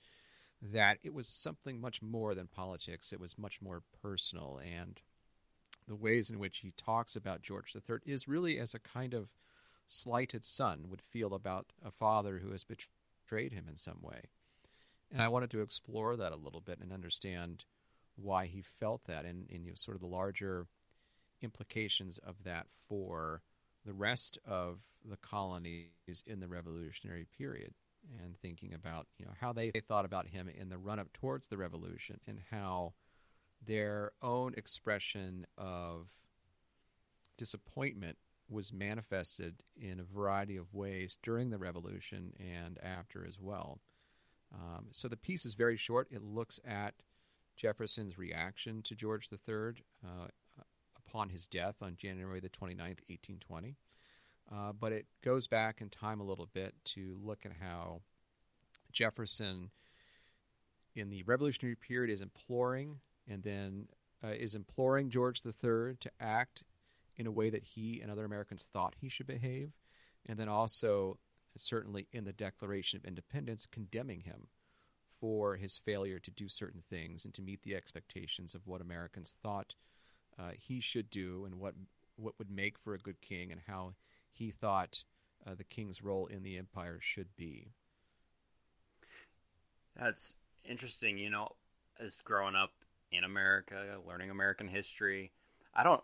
that 0.61 0.97
it 1.03 1.13
was 1.13 1.27
something 1.27 1.79
much 1.79 2.01
more 2.01 2.33
than 2.33 2.47
politics. 2.47 3.11
It 3.11 3.19
was 3.19 3.37
much 3.37 3.61
more 3.61 3.83
personal. 4.01 4.59
And 4.63 4.99
the 5.87 5.95
ways 5.95 6.29
in 6.29 6.39
which 6.39 6.59
he 6.59 6.73
talks 6.77 7.15
about 7.15 7.41
George 7.41 7.75
III 7.75 7.99
is 8.05 8.27
really 8.27 8.59
as 8.59 8.73
a 8.73 8.79
kind 8.79 9.13
of 9.13 9.29
slighted 9.87 10.43
son 10.43 10.87
would 10.89 11.01
feel 11.01 11.33
about 11.33 11.67
a 11.85 11.91
father 11.91 12.39
who 12.39 12.51
has 12.51 12.65
betrayed 12.65 13.53
him 13.53 13.65
in 13.69 13.77
some 13.77 13.99
way. 14.01 14.23
And 15.11 15.21
I 15.21 15.29
wanted 15.29 15.51
to 15.51 15.61
explore 15.61 16.17
that 16.17 16.33
a 16.33 16.37
little 16.37 16.59
bit 16.59 16.79
and 16.81 16.91
understand 16.91 17.63
why 18.15 18.47
he 18.47 18.61
felt 18.61 19.05
that 19.05 19.25
and, 19.25 19.47
and 19.49 19.63
you 19.63 19.71
know, 19.71 19.75
sort 19.75 19.95
of 19.95 20.01
the 20.01 20.07
larger 20.07 20.65
implications 21.41 22.17
of 22.17 22.35
that 22.43 22.65
for 22.89 23.41
the 23.85 23.93
rest 23.93 24.37
of 24.45 24.79
the 25.07 25.17
colonies 25.17 26.23
in 26.25 26.39
the 26.39 26.47
revolutionary 26.47 27.25
period 27.37 27.73
and 28.23 28.37
thinking 28.41 28.73
about 28.73 29.07
you 29.17 29.25
know 29.25 29.33
how 29.39 29.53
they, 29.53 29.71
thought 29.87 30.05
about 30.05 30.27
him 30.27 30.49
in 30.49 30.69
the 30.69 30.77
run 30.77 30.99
up 30.99 31.11
towards 31.13 31.47
the 31.47 31.57
revolution 31.57 32.19
and 32.27 32.39
how 32.51 32.93
their 33.65 34.11
own 34.21 34.53
expression 34.55 35.45
of 35.57 36.07
disappointment 37.37 38.17
was 38.49 38.71
manifested 38.71 39.55
in 39.79 39.99
a 39.99 40.03
variety 40.03 40.55
of 40.57 40.73
ways 40.73 41.17
during 41.21 41.49
the 41.49 41.57
revolution 41.57 42.33
and 42.39 42.77
after 42.81 43.25
as 43.25 43.37
well. 43.39 43.79
Um, 44.53 44.87
so 44.91 45.07
the 45.07 45.17
piece 45.17 45.45
is 45.45 45.53
very 45.53 45.77
short. 45.77 46.07
It 46.11 46.23
looks 46.23 46.59
at 46.65 46.93
Jefferson's 47.57 48.17
reaction 48.17 48.81
to 48.83 48.95
George 48.95 49.29
III 49.31 49.83
uh, 50.05 50.27
upon 50.95 51.29
his 51.29 51.47
death 51.47 51.75
on 51.81 51.97
January 51.97 52.39
the 52.39 52.49
29th, 52.49 53.03
1820. 53.09 53.75
Uh, 54.51 54.71
but 54.71 54.91
it 54.91 55.05
goes 55.23 55.47
back 55.47 55.81
in 55.81 55.89
time 55.89 56.19
a 56.19 56.23
little 56.23 56.47
bit 56.53 56.73
to 56.85 57.17
look 57.21 57.45
at 57.45 57.51
how 57.59 58.01
Jefferson, 58.91 59.71
in 60.95 61.09
the 61.09 61.23
Revolutionary 61.23 61.75
period, 61.75 62.11
is 62.11 62.21
imploring 62.21 62.99
and 63.27 63.43
then 63.43 63.87
uh, 64.23 64.29
is 64.29 64.55
imploring 64.55 65.09
George 65.09 65.41
III 65.45 65.95
to 65.99 66.11
act 66.19 66.63
in 67.17 67.27
a 67.27 67.31
way 67.31 67.49
that 67.49 67.63
he 67.63 67.99
and 68.01 68.09
other 68.09 68.25
Americans 68.25 68.69
thought 68.71 68.95
he 68.99 69.09
should 69.09 69.27
behave, 69.27 69.71
and 70.25 70.39
then 70.39 70.47
also, 70.47 71.17
certainly 71.57 72.07
in 72.13 72.23
the 72.23 72.33
Declaration 72.33 72.97
of 72.97 73.05
Independence, 73.05 73.67
condemning 73.69 74.21
him 74.21 74.47
for 75.19 75.55
his 75.55 75.77
failure 75.77 76.19
to 76.19 76.31
do 76.31 76.47
certain 76.47 76.83
things 76.89 77.25
and 77.25 77.33
to 77.33 77.41
meet 77.41 77.61
the 77.63 77.75
expectations 77.75 78.53
of 78.53 78.61
what 78.65 78.81
Americans 78.81 79.35
thought 79.41 79.73
uh, 80.37 80.51
he 80.55 80.79
should 80.79 81.09
do 81.09 81.45
and 81.45 81.55
what 81.55 81.73
what 82.17 82.33
would 82.39 82.49
make 82.49 82.79
for 82.79 82.95
a 82.95 82.99
good 82.99 83.21
king 83.21 83.51
and 83.51 83.61
how 83.67 83.93
he 84.37 84.51
thought 84.51 85.03
uh, 85.45 85.55
the 85.55 85.63
king's 85.63 86.03
role 86.03 86.27
in 86.27 86.43
the 86.43 86.57
empire 86.57 86.99
should 87.01 87.35
be. 87.35 87.71
That's 89.95 90.35
interesting. 90.63 91.17
You 91.17 91.29
know, 91.29 91.55
as 91.99 92.21
growing 92.21 92.55
up 92.55 92.71
in 93.11 93.23
America, 93.23 93.97
learning 94.07 94.29
American 94.29 94.67
history, 94.67 95.31
I 95.73 95.83
don't. 95.83 96.03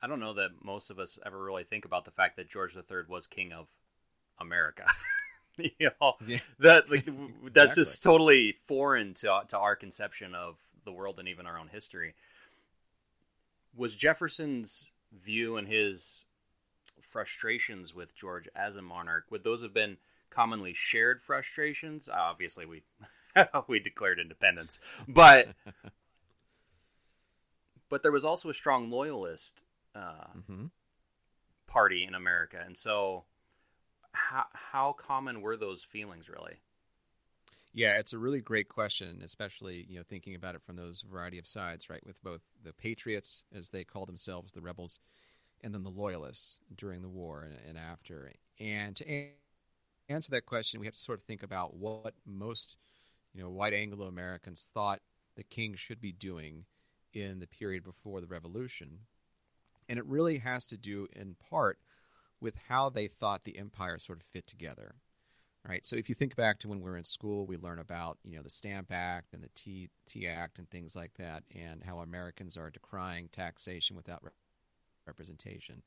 I 0.00 0.06
don't 0.06 0.20
know 0.20 0.34
that 0.34 0.50
most 0.62 0.90
of 0.90 1.00
us 1.00 1.18
ever 1.26 1.42
really 1.42 1.64
think 1.64 1.84
about 1.84 2.04
the 2.04 2.12
fact 2.12 2.36
that 2.36 2.48
George 2.48 2.76
III 2.76 3.02
was 3.08 3.26
king 3.26 3.52
of 3.52 3.66
America. 4.40 4.84
you 5.58 5.90
know, 6.00 6.14
yeah. 6.24 6.38
that 6.60 6.90
like 6.90 7.04
that's 7.52 7.72
exactly. 7.72 7.82
just 7.82 8.02
totally 8.02 8.56
foreign 8.66 9.14
to 9.14 9.40
to 9.48 9.58
our 9.58 9.76
conception 9.76 10.34
of 10.34 10.56
the 10.84 10.92
world 10.92 11.18
and 11.18 11.28
even 11.28 11.46
our 11.46 11.58
own 11.58 11.68
history. 11.68 12.14
Was 13.76 13.94
Jefferson's 13.94 14.86
view 15.12 15.56
and 15.56 15.68
his 15.68 16.24
frustrations 17.00 17.94
with 17.94 18.14
George 18.14 18.48
as 18.54 18.76
a 18.76 18.82
monarch 18.82 19.26
would 19.30 19.44
those 19.44 19.62
have 19.62 19.74
been 19.74 19.96
commonly 20.30 20.72
shared 20.72 21.22
frustrations? 21.22 22.08
obviously, 22.08 22.66
we 22.66 22.82
we 23.68 23.78
declared 23.78 24.18
independence, 24.18 24.78
but 25.06 25.48
but 27.88 28.02
there 28.02 28.12
was 28.12 28.24
also 28.24 28.48
a 28.50 28.54
strong 28.54 28.90
loyalist 28.90 29.62
uh, 29.94 30.28
mm-hmm. 30.36 30.66
party 31.66 32.04
in 32.06 32.14
America, 32.14 32.62
and 32.64 32.76
so 32.76 33.24
how 34.12 34.44
how 34.52 34.92
common 34.92 35.40
were 35.40 35.56
those 35.56 35.84
feelings 35.84 36.28
really? 36.28 36.60
Yeah, 37.74 37.98
it's 37.98 38.12
a 38.12 38.18
really 38.18 38.40
great 38.40 38.68
question, 38.68 39.20
especially 39.22 39.86
you 39.88 39.98
know 39.98 40.04
thinking 40.08 40.34
about 40.34 40.54
it 40.54 40.62
from 40.62 40.76
those 40.76 41.02
variety 41.02 41.38
of 41.38 41.46
sides, 41.46 41.88
right? 41.90 42.04
With 42.06 42.22
both 42.22 42.40
the 42.64 42.72
patriots, 42.72 43.44
as 43.54 43.68
they 43.68 43.84
call 43.84 44.06
themselves, 44.06 44.52
the 44.52 44.60
rebels, 44.60 45.00
and 45.62 45.74
then 45.74 45.82
the 45.82 45.90
loyalists 45.90 46.58
during 46.76 47.02
the 47.02 47.08
war 47.08 47.42
and, 47.42 47.58
and 47.68 47.78
after. 47.78 48.32
And 48.60 48.96
to 48.96 49.28
answer 50.08 50.30
that 50.30 50.46
question, 50.46 50.80
we 50.80 50.86
have 50.86 50.94
to 50.94 51.00
sort 51.00 51.18
of 51.18 51.24
think 51.24 51.42
about 51.42 51.74
what 51.74 52.14
most 52.26 52.76
you 53.34 53.42
know 53.42 53.50
white 53.50 53.74
Anglo 53.74 54.06
Americans 54.06 54.70
thought 54.72 55.00
the 55.36 55.44
king 55.44 55.74
should 55.74 56.00
be 56.00 56.12
doing 56.12 56.64
in 57.12 57.40
the 57.40 57.46
period 57.46 57.84
before 57.84 58.20
the 58.20 58.26
revolution, 58.26 59.00
and 59.88 59.98
it 59.98 60.06
really 60.06 60.38
has 60.38 60.66
to 60.68 60.76
do 60.76 61.06
in 61.14 61.36
part 61.48 61.78
with 62.40 62.54
how 62.68 62.88
they 62.88 63.08
thought 63.08 63.44
the 63.44 63.58
empire 63.58 63.98
sort 63.98 64.20
of 64.20 64.26
fit 64.26 64.46
together. 64.46 64.94
Right. 65.68 65.84
So 65.84 65.96
if 65.96 66.08
you 66.08 66.14
think 66.14 66.36
back 66.36 66.60
to 66.60 66.68
when 66.68 66.78
we 66.78 66.88
were 66.88 66.96
in 66.96 67.04
school, 67.04 67.44
we 67.44 67.56
learn 67.56 67.78
about 67.78 68.16
you 68.24 68.36
know 68.36 68.42
the 68.42 68.48
Stamp 68.48 68.90
Act 68.90 69.34
and 69.34 69.42
the 69.42 69.50
Tea 69.54 69.90
Tea 70.06 70.26
Act 70.26 70.58
and 70.58 70.70
things 70.70 70.96
like 70.96 71.12
that, 71.18 71.42
and 71.54 71.82
how 71.84 71.98
Americans 71.98 72.56
are 72.56 72.70
decrying 72.70 73.28
taxation 73.28 73.96
without 73.96 74.22
representation. 75.08 75.82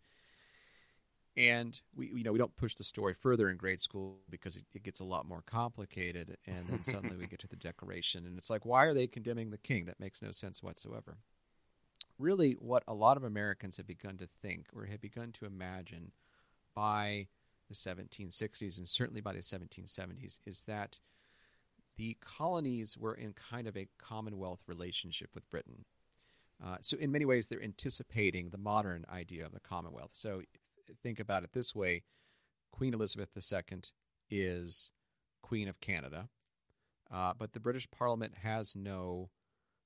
And 1.37 1.79
we 1.95 2.07
you 2.07 2.23
know 2.23 2.33
we 2.33 2.39
don't 2.39 2.55
push 2.57 2.75
the 2.75 2.83
story 2.83 3.13
further 3.13 3.49
in 3.49 3.55
grade 3.55 3.79
school 3.79 4.17
because 4.29 4.57
it, 4.57 4.65
it 4.73 4.83
gets 4.83 4.99
a 4.99 5.05
lot 5.05 5.25
more 5.25 5.43
complicated, 5.45 6.37
and 6.45 6.67
then 6.67 6.83
suddenly 6.83 7.15
we 7.15 7.27
get 7.27 7.39
to 7.39 7.47
the 7.47 7.55
Declaration, 7.55 8.25
and 8.25 8.37
it's 8.37 8.49
like 8.49 8.65
why 8.65 8.83
are 8.83 8.93
they 8.93 9.07
condemning 9.07 9.49
the 9.49 9.57
king? 9.57 9.85
That 9.85 9.99
makes 9.99 10.21
no 10.21 10.31
sense 10.31 10.61
whatsoever. 10.61 11.17
Really, 12.19 12.53
what 12.53 12.83
a 12.87 12.93
lot 12.93 13.15
of 13.15 13.23
Americans 13.23 13.77
have 13.77 13.87
begun 13.87 14.17
to 14.17 14.27
think 14.41 14.67
or 14.75 14.85
have 14.85 14.99
begun 14.99 15.31
to 15.33 15.45
imagine 15.45 16.11
by 16.75 17.27
the 17.69 17.75
1760s 17.75 18.77
and 18.77 18.87
certainly 18.87 19.21
by 19.21 19.33
the 19.33 19.39
1770s 19.39 20.39
is 20.45 20.65
that 20.65 20.99
the 21.97 22.17
colonies 22.19 22.97
were 22.97 23.15
in 23.15 23.33
kind 23.33 23.67
of 23.67 23.77
a 23.77 23.87
commonwealth 23.97 24.61
relationship 24.67 25.29
with 25.33 25.49
Britain. 25.49 25.85
Uh, 26.63 26.77
so, 26.81 26.97
in 26.97 27.11
many 27.11 27.25
ways, 27.25 27.47
they're 27.47 27.63
anticipating 27.63 28.49
the 28.49 28.57
modern 28.57 29.05
idea 29.11 29.45
of 29.45 29.51
the 29.51 29.59
Commonwealth. 29.59 30.11
So, 30.13 30.41
think 31.01 31.19
about 31.19 31.43
it 31.43 31.53
this 31.53 31.73
way 31.73 32.03
Queen 32.71 32.93
Elizabeth 32.93 33.29
II 33.35 33.81
is 34.29 34.91
Queen 35.41 35.67
of 35.67 35.81
Canada, 35.81 36.29
uh, 37.11 37.33
but 37.37 37.53
the 37.53 37.59
British 37.59 37.89
Parliament 37.91 38.35
has 38.43 38.75
no 38.75 39.29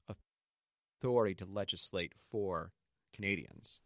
authority 0.08 1.36
to 1.36 1.46
legislate 1.46 2.14
for 2.30 2.72
Canadians. 3.14 3.80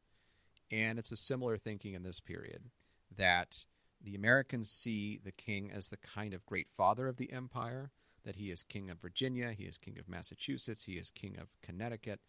And 0.71 0.99
it's 0.99 1.11
a 1.11 1.17
similar 1.17 1.57
thinking 1.57 1.93
in 1.93 2.03
this 2.03 2.19
period 2.19 2.69
that 3.15 3.65
the 4.01 4.15
Americans 4.15 4.69
see 4.69 5.19
the 5.23 5.31
king 5.31 5.71
as 5.71 5.89
the 5.89 5.97
kind 5.97 6.33
of 6.33 6.45
great 6.45 6.67
father 6.69 7.07
of 7.07 7.17
the 7.17 7.31
empire, 7.31 7.91
that 8.23 8.35
he 8.35 8.51
is 8.51 8.63
king 8.63 8.89
of 8.89 9.01
Virginia, 9.01 9.51
he 9.51 9.63
is 9.63 9.77
king 9.77 9.97
of 9.97 10.07
Massachusetts, 10.07 10.85
he 10.85 10.93
is 10.93 11.11
king 11.11 11.37
of 11.39 11.49
Connecticut, 11.61 12.19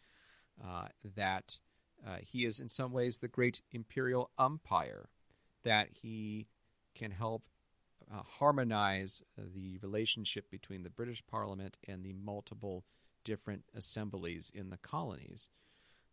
uh, 0.64 0.86
that 1.16 1.58
uh, 2.06 2.16
he 2.22 2.44
is 2.44 2.60
in 2.60 2.68
some 2.68 2.92
ways 2.92 3.18
the 3.18 3.28
great 3.28 3.60
imperial 3.72 4.30
umpire, 4.38 5.08
that 5.64 5.88
he 6.02 6.46
can 6.94 7.10
help 7.10 7.42
uh, 8.12 8.22
harmonize 8.22 9.22
the 9.36 9.78
relationship 9.78 10.50
between 10.50 10.82
the 10.82 10.90
British 10.90 11.22
Parliament 11.30 11.76
and 11.86 12.04
the 12.04 12.12
multiple 12.12 12.84
different 13.24 13.64
assemblies 13.74 14.50
in 14.54 14.70
the 14.70 14.78
colonies. 14.78 15.48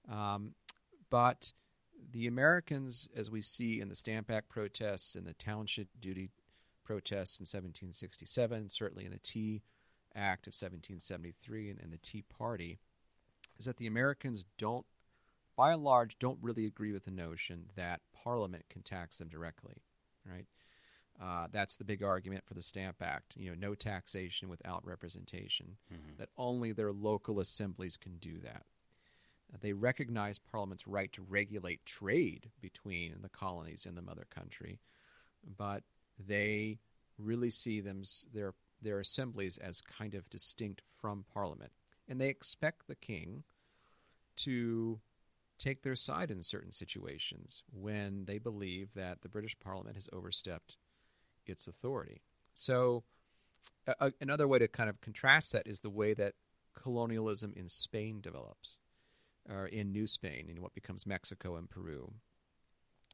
Um, 0.10 0.54
but 1.10 1.52
the 2.12 2.28
Americans, 2.28 3.10
as 3.16 3.32
we 3.32 3.42
see 3.42 3.82
in 3.82 3.90
the 3.90 3.96
Stamp 3.96 4.30
Act 4.30 4.50
protests 4.50 5.16
and 5.16 5.26
the 5.26 5.34
Townshend 5.34 5.88
duty 6.00 6.30
protests 6.84 7.40
in 7.40 7.44
1767, 7.44 8.70
certainly 8.70 9.06
in 9.06 9.12
the 9.12 9.20
Tea 9.20 9.62
Act 10.16 10.48
of 10.48 10.52
1773 10.52 11.72
and, 11.72 11.80
and 11.80 11.92
the 11.92 11.98
Tea 11.98 12.24
Party, 12.24 12.80
is 13.60 13.66
that 13.66 13.78
the 13.78 13.88
Americans 13.88 14.46
don't, 14.58 14.86
by 15.56 15.74
and 15.74 15.84
large, 15.84 16.18
don't 16.20 16.40
really 16.42 16.66
agree 16.66 16.92
with 16.92 17.06
the 17.06 17.12
notion 17.12 17.66
that 17.76 18.02
Parliament 18.14 18.66
can 18.70 18.84
tax 18.84 19.18
them 19.18 19.30
directly, 19.30 19.82
right? 20.26 20.46
Uh, 21.22 21.48
that's 21.52 21.78
the 21.78 21.84
big 21.84 22.04
argument 22.04 22.46
for 22.46 22.54
the 22.54 22.62
Stamp 22.62 23.02
Act. 23.02 23.34
You 23.36 23.50
know, 23.50 23.56
no 23.58 23.74
taxation 23.74 24.50
without 24.50 24.86
representation. 24.86 25.78
Mm-hmm. 25.92 26.20
That 26.20 26.30
only 26.38 26.74
their 26.74 26.92
local 26.92 27.40
assemblies 27.40 27.98
can 27.98 28.18
do 28.18 28.40
that. 28.44 28.64
They 29.62 29.74
recognize 29.74 30.40
Parliament's 30.40 30.88
right 30.88 31.12
to 31.14 31.22
regulate 31.22 31.86
trade 31.86 32.52
between 32.62 33.16
the 33.22 33.30
colonies 33.30 33.86
and 33.88 33.98
the 33.98 34.02
mother 34.02 34.28
country, 34.30 34.80
but 35.58 35.84
they 36.20 36.80
really 37.18 37.50
see 37.50 37.80
them 37.80 38.04
their 38.34 38.54
their 38.82 39.00
assemblies 39.00 39.58
as 39.58 39.82
kind 39.82 40.14
of 40.14 40.30
distinct 40.30 40.82
from 41.02 41.26
Parliament, 41.34 41.72
and 42.08 42.20
they 42.20 42.30
expect 42.30 42.88
the 42.88 42.96
king 42.96 43.44
to 44.38 45.00
take 45.58 45.82
their 45.82 45.96
side 45.96 46.30
in 46.30 46.42
certain 46.42 46.72
situations 46.72 47.64
when 47.72 48.26
they 48.26 48.38
believe 48.38 48.94
that 48.94 49.22
the 49.22 49.30
British 49.30 49.58
Parliament 49.60 49.96
has 49.96 50.08
overstepped 50.14 50.78
its 51.46 51.68
authority. 51.68 52.22
So, 52.54 53.04
a, 53.88 54.12
another 54.22 54.48
way 54.48 54.60
to 54.60 54.68
kind 54.68 54.90
of 54.90 55.02
contrast 55.02 55.52
that 55.54 55.68
is 55.68 55.80
the 55.80 55.90
way 55.90 56.14
that 56.14 56.34
colonialism 56.76 57.54
in 57.56 57.70
Spain 57.70 58.22
develops 58.22 58.78
are 59.50 59.68
in 59.68 59.92
New 59.92 60.08
Spain, 60.08 60.48
in 60.50 60.62
what 60.62 60.76
becomes 60.76 61.08
Mexico 61.08 61.56
and 61.56 61.70
Peru. 61.70 62.14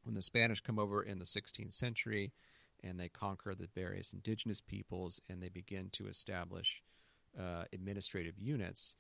When 0.04 0.16
the 0.16 0.22
Spanish 0.22 0.62
come 0.62 0.80
over 0.80 1.02
in 1.02 1.20
the 1.20 1.26
16th 1.26 1.74
century 1.74 2.34
and 2.84 3.00
they 3.00 3.08
conquer 3.08 3.56
the 3.56 3.70
various 3.74 4.12
indigenous 4.12 4.60
peoples 4.60 5.22
and 5.30 5.42
they 5.42 5.50
begin 5.50 5.90
to 5.94 6.08
establish 6.08 6.82
uh, 7.40 7.63
administrative 7.74 8.38
units, 8.38 8.96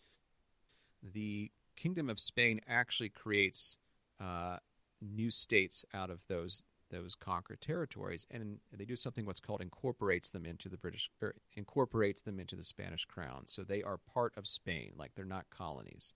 the 1.01 1.51
Kingdom 1.75 2.09
of 2.09 2.19
Spain 2.19 2.61
actually 2.67 3.09
creates 3.09 3.77
uh, 4.19 4.57
new 5.01 5.31
states 5.31 5.85
out 5.93 6.09
of 6.09 6.21
those 6.27 6.63
those 6.91 7.15
conquered 7.15 7.59
territories, 7.59 8.27
and 8.29 8.59
they 8.71 8.85
do 8.85 8.95
something 8.95 9.25
what's 9.25 9.39
called 9.39 9.61
incorporates 9.61 10.29
them 10.29 10.45
into 10.45 10.69
the 10.69 10.77
British 10.77 11.09
or 11.21 11.33
incorporates 11.55 12.21
them 12.21 12.39
into 12.39 12.55
the 12.55 12.63
Spanish 12.63 13.05
crown. 13.05 13.43
So 13.47 13.63
they 13.63 13.81
are 13.81 13.97
part 13.97 14.33
of 14.37 14.47
Spain, 14.47 14.91
like 14.95 15.15
they're 15.15 15.25
not 15.25 15.49
colonies 15.49 16.13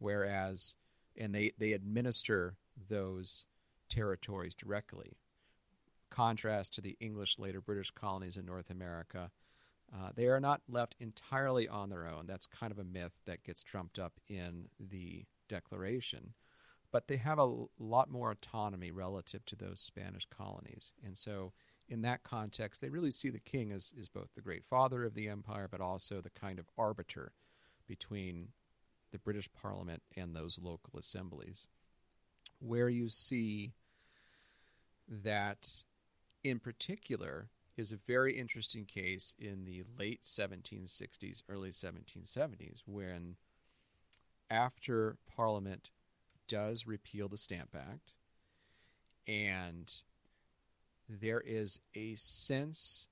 whereas 0.00 0.74
and 1.16 1.32
they 1.32 1.52
they 1.58 1.72
administer 1.72 2.56
those 2.88 3.46
territories 3.88 4.56
directly. 4.56 5.16
Contrast 6.10 6.74
to 6.74 6.80
the 6.80 6.96
English, 6.98 7.38
later 7.38 7.60
British 7.60 7.92
colonies 7.92 8.36
in 8.36 8.44
North 8.44 8.70
America, 8.70 9.30
uh, 9.92 10.10
they 10.14 10.26
are 10.26 10.40
not 10.40 10.62
left 10.68 10.94
entirely 11.00 11.68
on 11.68 11.90
their 11.90 12.06
own. 12.06 12.26
That's 12.26 12.46
kind 12.46 12.70
of 12.70 12.78
a 12.78 12.84
myth 12.84 13.12
that 13.26 13.42
gets 13.42 13.62
trumped 13.62 13.98
up 13.98 14.20
in 14.28 14.68
the 14.78 15.24
Declaration. 15.48 16.34
But 16.92 17.08
they 17.08 17.16
have 17.16 17.38
a 17.38 17.66
lot 17.78 18.10
more 18.10 18.30
autonomy 18.30 18.90
relative 18.92 19.44
to 19.46 19.56
those 19.56 19.80
Spanish 19.80 20.26
colonies. 20.30 20.92
And 21.04 21.16
so, 21.16 21.52
in 21.88 22.02
that 22.02 22.22
context, 22.22 22.80
they 22.80 22.88
really 22.88 23.10
see 23.10 23.30
the 23.30 23.40
king 23.40 23.72
as, 23.72 23.92
as 23.98 24.08
both 24.08 24.28
the 24.34 24.40
great 24.40 24.64
father 24.64 25.04
of 25.04 25.14
the 25.14 25.28
empire, 25.28 25.66
but 25.68 25.80
also 25.80 26.20
the 26.20 26.30
kind 26.30 26.60
of 26.60 26.70
arbiter 26.78 27.32
between 27.88 28.48
the 29.10 29.18
British 29.18 29.48
Parliament 29.52 30.02
and 30.16 30.34
those 30.34 30.58
local 30.62 30.98
assemblies. 30.98 31.66
Where 32.60 32.88
you 32.88 33.08
see 33.08 33.72
that, 35.08 35.82
in 36.44 36.60
particular, 36.60 37.48
is 37.80 37.92
a 37.92 37.98
very 38.06 38.38
interesting 38.38 38.84
case 38.84 39.34
in 39.38 39.64
the 39.64 39.82
late 39.98 40.22
1760s, 40.22 41.42
early 41.48 41.70
1770s, 41.70 42.82
when 42.84 43.36
after 44.50 45.16
Parliament 45.34 45.88
does 46.46 46.86
repeal 46.86 47.28
the 47.28 47.38
Stamp 47.38 47.70
Act, 47.74 48.12
and 49.26 49.90
there 51.08 51.40
is 51.40 51.80
a 51.94 52.14
sense 52.16 53.08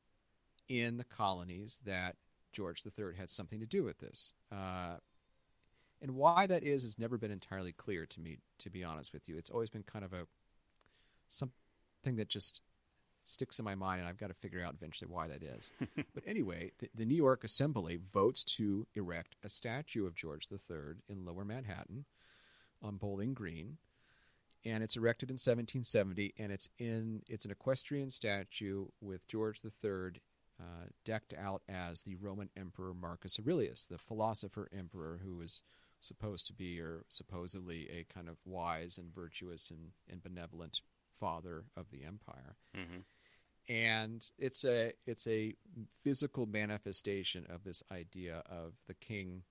in 0.68 0.98
the 0.98 1.04
colonies 1.04 1.80
that 1.86 2.16
George 2.52 2.84
III 2.84 3.16
had 3.16 3.30
something 3.30 3.60
to 3.60 3.66
do 3.66 3.82
with 3.82 3.98
this. 3.98 4.34
Uh, 4.52 4.96
and 6.02 6.14
why 6.14 6.46
that 6.46 6.62
is 6.62 6.82
has 6.82 6.98
never 6.98 7.16
been 7.16 7.30
entirely 7.30 7.72
clear 7.72 8.04
to 8.04 8.20
me, 8.20 8.36
to 8.58 8.68
be 8.68 8.84
honest 8.84 9.14
with 9.14 9.30
you. 9.30 9.38
It's 9.38 9.50
always 9.50 9.70
been 9.70 9.82
kind 9.82 10.04
of 10.04 10.12
a 10.12 10.26
something 11.30 12.16
that 12.16 12.28
just 12.28 12.60
sticks 13.28 13.58
in 13.58 13.64
my 13.64 13.74
mind, 13.74 14.00
and 14.00 14.08
I've 14.08 14.18
got 14.18 14.28
to 14.28 14.34
figure 14.34 14.64
out 14.64 14.74
eventually 14.74 15.10
why 15.10 15.28
that 15.28 15.42
is. 15.42 15.70
but 16.14 16.24
anyway, 16.26 16.72
the, 16.78 16.88
the, 16.94 17.04
New 17.04 17.14
York 17.16 17.44
Assembly 17.44 17.98
votes 18.12 18.42
to 18.56 18.86
erect 18.94 19.36
a 19.44 19.48
statue 19.48 20.06
of 20.06 20.14
George 20.14 20.48
III 20.50 20.96
in 21.08 21.24
Lower 21.24 21.44
Manhattan 21.44 22.06
on 22.82 22.96
Bowling 22.96 23.34
Green, 23.34 23.76
and 24.64 24.82
it's 24.82 24.96
erected 24.96 25.28
in 25.28 25.34
1770, 25.34 26.34
and 26.38 26.50
it's 26.50 26.70
in 26.78 27.22
it's 27.28 27.44
an 27.44 27.50
equestrian 27.50 28.10
statue 28.10 28.86
with 29.00 29.26
George 29.28 29.60
III 29.62 30.20
uh, 30.60 30.86
decked 31.04 31.34
out 31.38 31.62
as 31.68 32.02
the 32.02 32.16
Roman 32.16 32.48
Emperor 32.56 32.94
Marcus 32.94 33.38
Aurelius, 33.38 33.86
the 33.86 33.98
philosopher 33.98 34.68
emperor 34.76 35.20
who 35.22 35.36
was 35.36 35.62
supposed 36.00 36.46
to 36.46 36.52
be 36.52 36.80
or 36.80 37.04
supposedly 37.08 37.88
a 37.90 38.12
kind 38.12 38.28
of 38.28 38.36
wise 38.44 38.98
and 38.98 39.14
virtuous 39.14 39.70
and, 39.70 39.90
and 40.08 40.22
benevolent 40.22 40.80
father 41.20 41.64
of 41.76 41.90
the 41.90 42.04
empire. 42.04 42.56
Mm-hmm 42.76 43.00
and 43.68 44.30
it's 44.38 44.64
a 44.64 44.92
it's 45.06 45.26
a 45.26 45.54
physical 46.02 46.46
manifestation 46.46 47.46
of 47.50 47.64
this 47.64 47.82
idea 47.92 48.42
of 48.48 48.72
the 48.86 48.94
king 48.94 49.42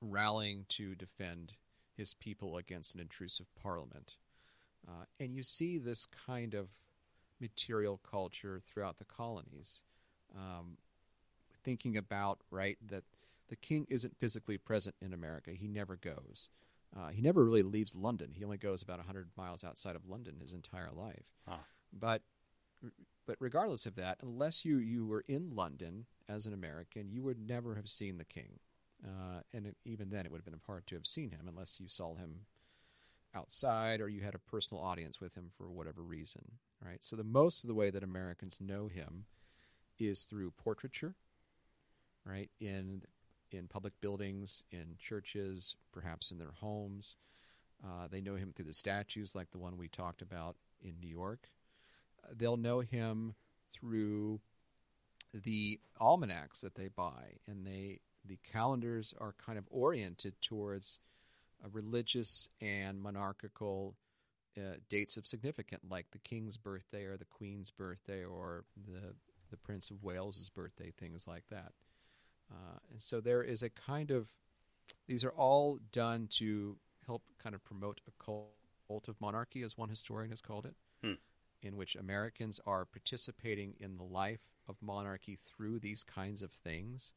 rallying 0.00 0.64
to 0.68 0.94
defend 0.94 1.52
his 1.96 2.14
people 2.14 2.56
against 2.56 2.94
an 2.94 3.00
intrusive 3.00 3.46
parliament, 3.60 4.16
uh, 4.86 5.04
and 5.20 5.34
you 5.34 5.42
see 5.42 5.78
this 5.78 6.06
kind 6.26 6.54
of 6.54 6.68
material 7.40 8.00
culture 8.08 8.60
throughout 8.66 8.98
the 8.98 9.04
colonies. 9.04 9.82
Um, 10.36 10.76
thinking 11.64 11.96
about 11.96 12.40
right 12.50 12.78
that 12.86 13.04
the 13.48 13.56
king 13.56 13.86
isn't 13.88 14.18
physically 14.18 14.58
present 14.58 14.96
in 15.00 15.12
America; 15.12 15.52
he 15.52 15.68
never 15.68 15.96
goes. 15.96 16.50
Uh, 16.96 17.08
he 17.08 17.20
never 17.20 17.44
really 17.44 17.62
leaves 17.62 17.94
London. 17.94 18.32
He 18.34 18.44
only 18.44 18.56
goes 18.56 18.80
about 18.82 18.98
100 18.98 19.28
miles 19.36 19.62
outside 19.62 19.94
of 19.94 20.08
London 20.08 20.36
his 20.40 20.54
entire 20.54 20.90
life. 20.90 21.24
Huh. 21.46 21.58
But 21.92 22.22
but 23.28 23.36
regardless 23.40 23.84
of 23.84 23.94
that, 23.96 24.16
unless 24.22 24.64
you, 24.64 24.78
you 24.78 25.06
were 25.06 25.22
in 25.28 25.54
London 25.54 26.06
as 26.30 26.46
an 26.46 26.54
American, 26.54 27.10
you 27.10 27.22
would 27.22 27.38
never 27.38 27.74
have 27.74 27.86
seen 27.86 28.16
the 28.16 28.24
king. 28.24 28.58
Uh, 29.04 29.40
and 29.52 29.66
it, 29.66 29.76
even 29.84 30.08
then, 30.08 30.24
it 30.24 30.32
would 30.32 30.38
have 30.38 30.46
been 30.46 30.60
hard 30.66 30.86
to 30.86 30.94
have 30.94 31.06
seen 31.06 31.30
him 31.30 31.46
unless 31.46 31.78
you 31.78 31.88
saw 31.90 32.14
him 32.14 32.46
outside 33.34 34.00
or 34.00 34.08
you 34.08 34.22
had 34.22 34.34
a 34.34 34.38
personal 34.38 34.82
audience 34.82 35.20
with 35.20 35.34
him 35.34 35.50
for 35.58 35.70
whatever 35.70 36.00
reason. 36.02 36.52
Right. 36.82 37.00
So 37.02 37.16
the 37.16 37.22
most 37.22 37.62
of 37.62 37.68
the 37.68 37.74
way 37.74 37.90
that 37.90 38.02
Americans 38.02 38.62
know 38.62 38.88
him 38.88 39.26
is 39.98 40.22
through 40.22 40.52
portraiture. 40.52 41.14
Right 42.24 42.50
in 42.60 43.02
in 43.50 43.68
public 43.68 43.92
buildings, 44.00 44.62
in 44.70 44.96
churches, 44.98 45.76
perhaps 45.92 46.30
in 46.30 46.38
their 46.38 46.52
homes. 46.60 47.16
Uh, 47.84 48.08
they 48.10 48.20
know 48.20 48.36
him 48.36 48.52
through 48.54 48.66
the 48.66 48.74
statues, 48.74 49.34
like 49.34 49.50
the 49.50 49.58
one 49.58 49.76
we 49.76 49.88
talked 49.88 50.22
about 50.22 50.56
in 50.82 50.98
New 51.00 51.08
York 51.08 51.48
they'll 52.36 52.56
know 52.56 52.80
him 52.80 53.34
through 53.72 54.40
the 55.32 55.78
almanacs 56.00 56.60
that 56.62 56.74
they 56.74 56.88
buy, 56.88 57.38
and 57.46 57.66
they 57.66 58.00
the 58.24 58.38
calendars 58.52 59.14
are 59.18 59.34
kind 59.44 59.58
of 59.58 59.64
oriented 59.70 60.34
towards 60.42 60.98
religious 61.72 62.48
and 62.60 63.00
monarchical 63.00 63.94
uh, 64.56 64.76
dates 64.88 65.16
of 65.16 65.26
significance, 65.26 65.82
like 65.88 66.06
the 66.12 66.18
king's 66.18 66.56
birthday 66.56 67.04
or 67.04 67.16
the 67.16 67.24
queen's 67.24 67.70
birthday 67.70 68.24
or 68.24 68.64
the 68.86 69.14
the 69.50 69.56
Prince 69.56 69.90
of 69.90 70.02
Wales's 70.02 70.50
birthday, 70.50 70.92
things 70.98 71.26
like 71.26 71.44
that. 71.50 71.72
Uh, 72.50 72.78
and 72.90 73.00
so 73.00 73.20
there 73.20 73.42
is 73.42 73.62
a 73.62 73.70
kind 73.70 74.10
of 74.10 74.28
these 75.06 75.24
are 75.24 75.30
all 75.30 75.78
done 75.92 76.28
to 76.38 76.76
help 77.06 77.22
kind 77.42 77.54
of 77.54 77.64
promote 77.64 78.00
a 78.06 78.24
cult 78.24 79.08
of 79.08 79.20
monarchy, 79.20 79.62
as 79.62 79.76
one 79.76 79.88
historian 79.88 80.30
has 80.30 80.40
called 80.40 80.66
it. 80.66 80.74
In 81.62 81.76
which 81.76 81.96
Americans 81.96 82.60
are 82.66 82.84
participating 82.84 83.74
in 83.80 83.96
the 83.96 84.04
life 84.04 84.40
of 84.68 84.76
monarchy 84.80 85.36
through 85.36 85.80
these 85.80 86.04
kinds 86.04 86.40
of 86.40 86.52
things, 86.52 87.12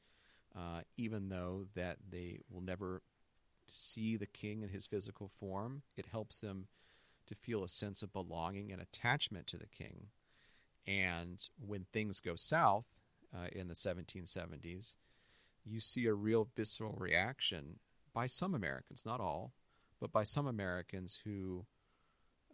uh, 0.56 0.82
even 0.97 1.30
though 1.30 1.67
that 1.75 1.97
they 2.10 2.39
will 2.49 2.62
never 2.62 3.01
see 3.71 4.17
the 4.17 4.25
king 4.25 4.62
in 4.62 4.69
his 4.69 4.86
physical 4.86 5.32
form. 5.39 5.82
It 5.95 6.08
helps 6.12 6.39
them 6.39 6.67
to 7.27 7.36
feel 7.36 7.63
a 7.63 7.69
sense 7.69 8.01
of 8.01 8.13
belonging 8.13 8.71
and 8.71 8.82
attachment 8.82 9.47
to 9.47 9.58
the 9.58 9.67
king. 9.67 10.08
And 10.86 11.39
when 11.65 11.86
things 11.86 12.19
go 12.19 12.36
south 12.36 12.86
uh, 13.34 13.47
in 13.51 13.67
the 13.67 13.73
1770s, 13.73 14.95
you 15.63 15.80
see 15.80 16.06
a 16.06 16.13
real 16.13 16.49
visceral 16.56 16.95
reaction 16.97 17.80
by 18.13 18.27
some 18.27 18.54
Americans, 18.54 19.06
not 19.06 19.21
all, 19.21 19.54
but 19.99 20.12
by 20.12 20.23
some 20.23 20.47
Americans 20.47 21.19
who 21.23 21.65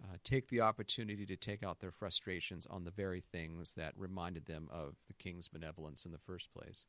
uh, 0.04 0.18
take 0.24 0.48
the 0.50 0.62
opportunity 0.62 1.26
to 1.26 1.36
take 1.36 1.64
out 1.64 1.80
their 1.80 1.92
frustrations 1.92 2.66
on 2.68 2.84
the 2.84 2.92
very 2.92 3.22
things 3.32 3.74
that 3.76 3.94
reminded 3.98 4.46
them 4.46 4.68
of 4.72 4.96
the 5.08 5.14
king's 5.14 5.48
benevolence 5.48 6.06
in 6.06 6.12
the 6.12 6.18
first 6.18 6.50
place. 6.54 6.86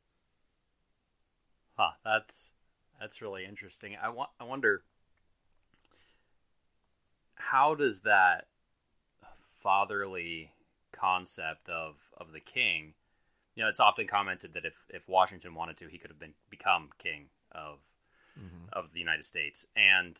Huh, 1.76 1.92
that's 2.04 2.52
that's 3.00 3.22
really 3.22 3.44
interesting. 3.44 3.96
I 4.02 4.08
want 4.08 4.30
I 4.40 4.44
wonder 4.44 4.82
how 7.34 7.74
does 7.74 8.00
that 8.00 8.46
fatherly 9.62 10.52
concept 10.92 11.68
of 11.68 11.96
of 12.16 12.32
the 12.32 12.40
king 12.40 12.94
you 13.54 13.62
know 13.62 13.68
it's 13.68 13.80
often 13.80 14.06
commented 14.06 14.54
that 14.54 14.64
if 14.64 14.74
if 14.88 15.08
Washington 15.08 15.54
wanted 15.54 15.76
to 15.78 15.88
he 15.88 15.98
could 15.98 16.10
have 16.10 16.18
been 16.18 16.34
become 16.50 16.90
king 16.98 17.26
of 17.52 17.78
mm-hmm. 18.38 18.66
of 18.72 18.92
the 18.92 19.00
United 19.00 19.24
States 19.24 19.66
and 19.76 20.18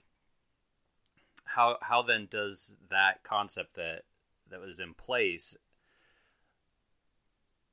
how 1.49 1.79
how 1.81 2.03
then 2.03 2.29
does 2.31 2.77
that 2.91 3.25
concept 3.25 3.77
that 3.77 4.03
that 4.51 4.61
was 4.61 4.81
in 4.81 4.95
place 4.95 5.57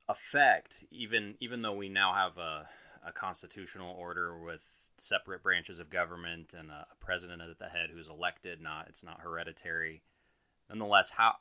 affect 0.07 0.85
even 0.91 1.35
even 1.39 1.61
though 1.61 1.75
we 1.75 1.89
now 1.89 2.13
have 2.13 2.37
a, 2.37 2.67
a 3.05 3.11
constitutional 3.11 3.95
order 3.97 4.37
with 4.37 4.61
separate 4.97 5.43
branches 5.43 5.79
of 5.79 5.89
government 5.89 6.53
and 6.57 6.69
a, 6.69 6.87
a 6.91 7.03
president 7.03 7.41
at 7.41 7.59
the 7.59 7.65
head 7.67 7.89
who's 7.93 8.07
elected 8.07 8.61
not 8.61 8.85
it's 8.87 9.03
not 9.03 9.19
hereditary 9.21 10.01
nonetheless 10.69 11.11
how 11.11 11.33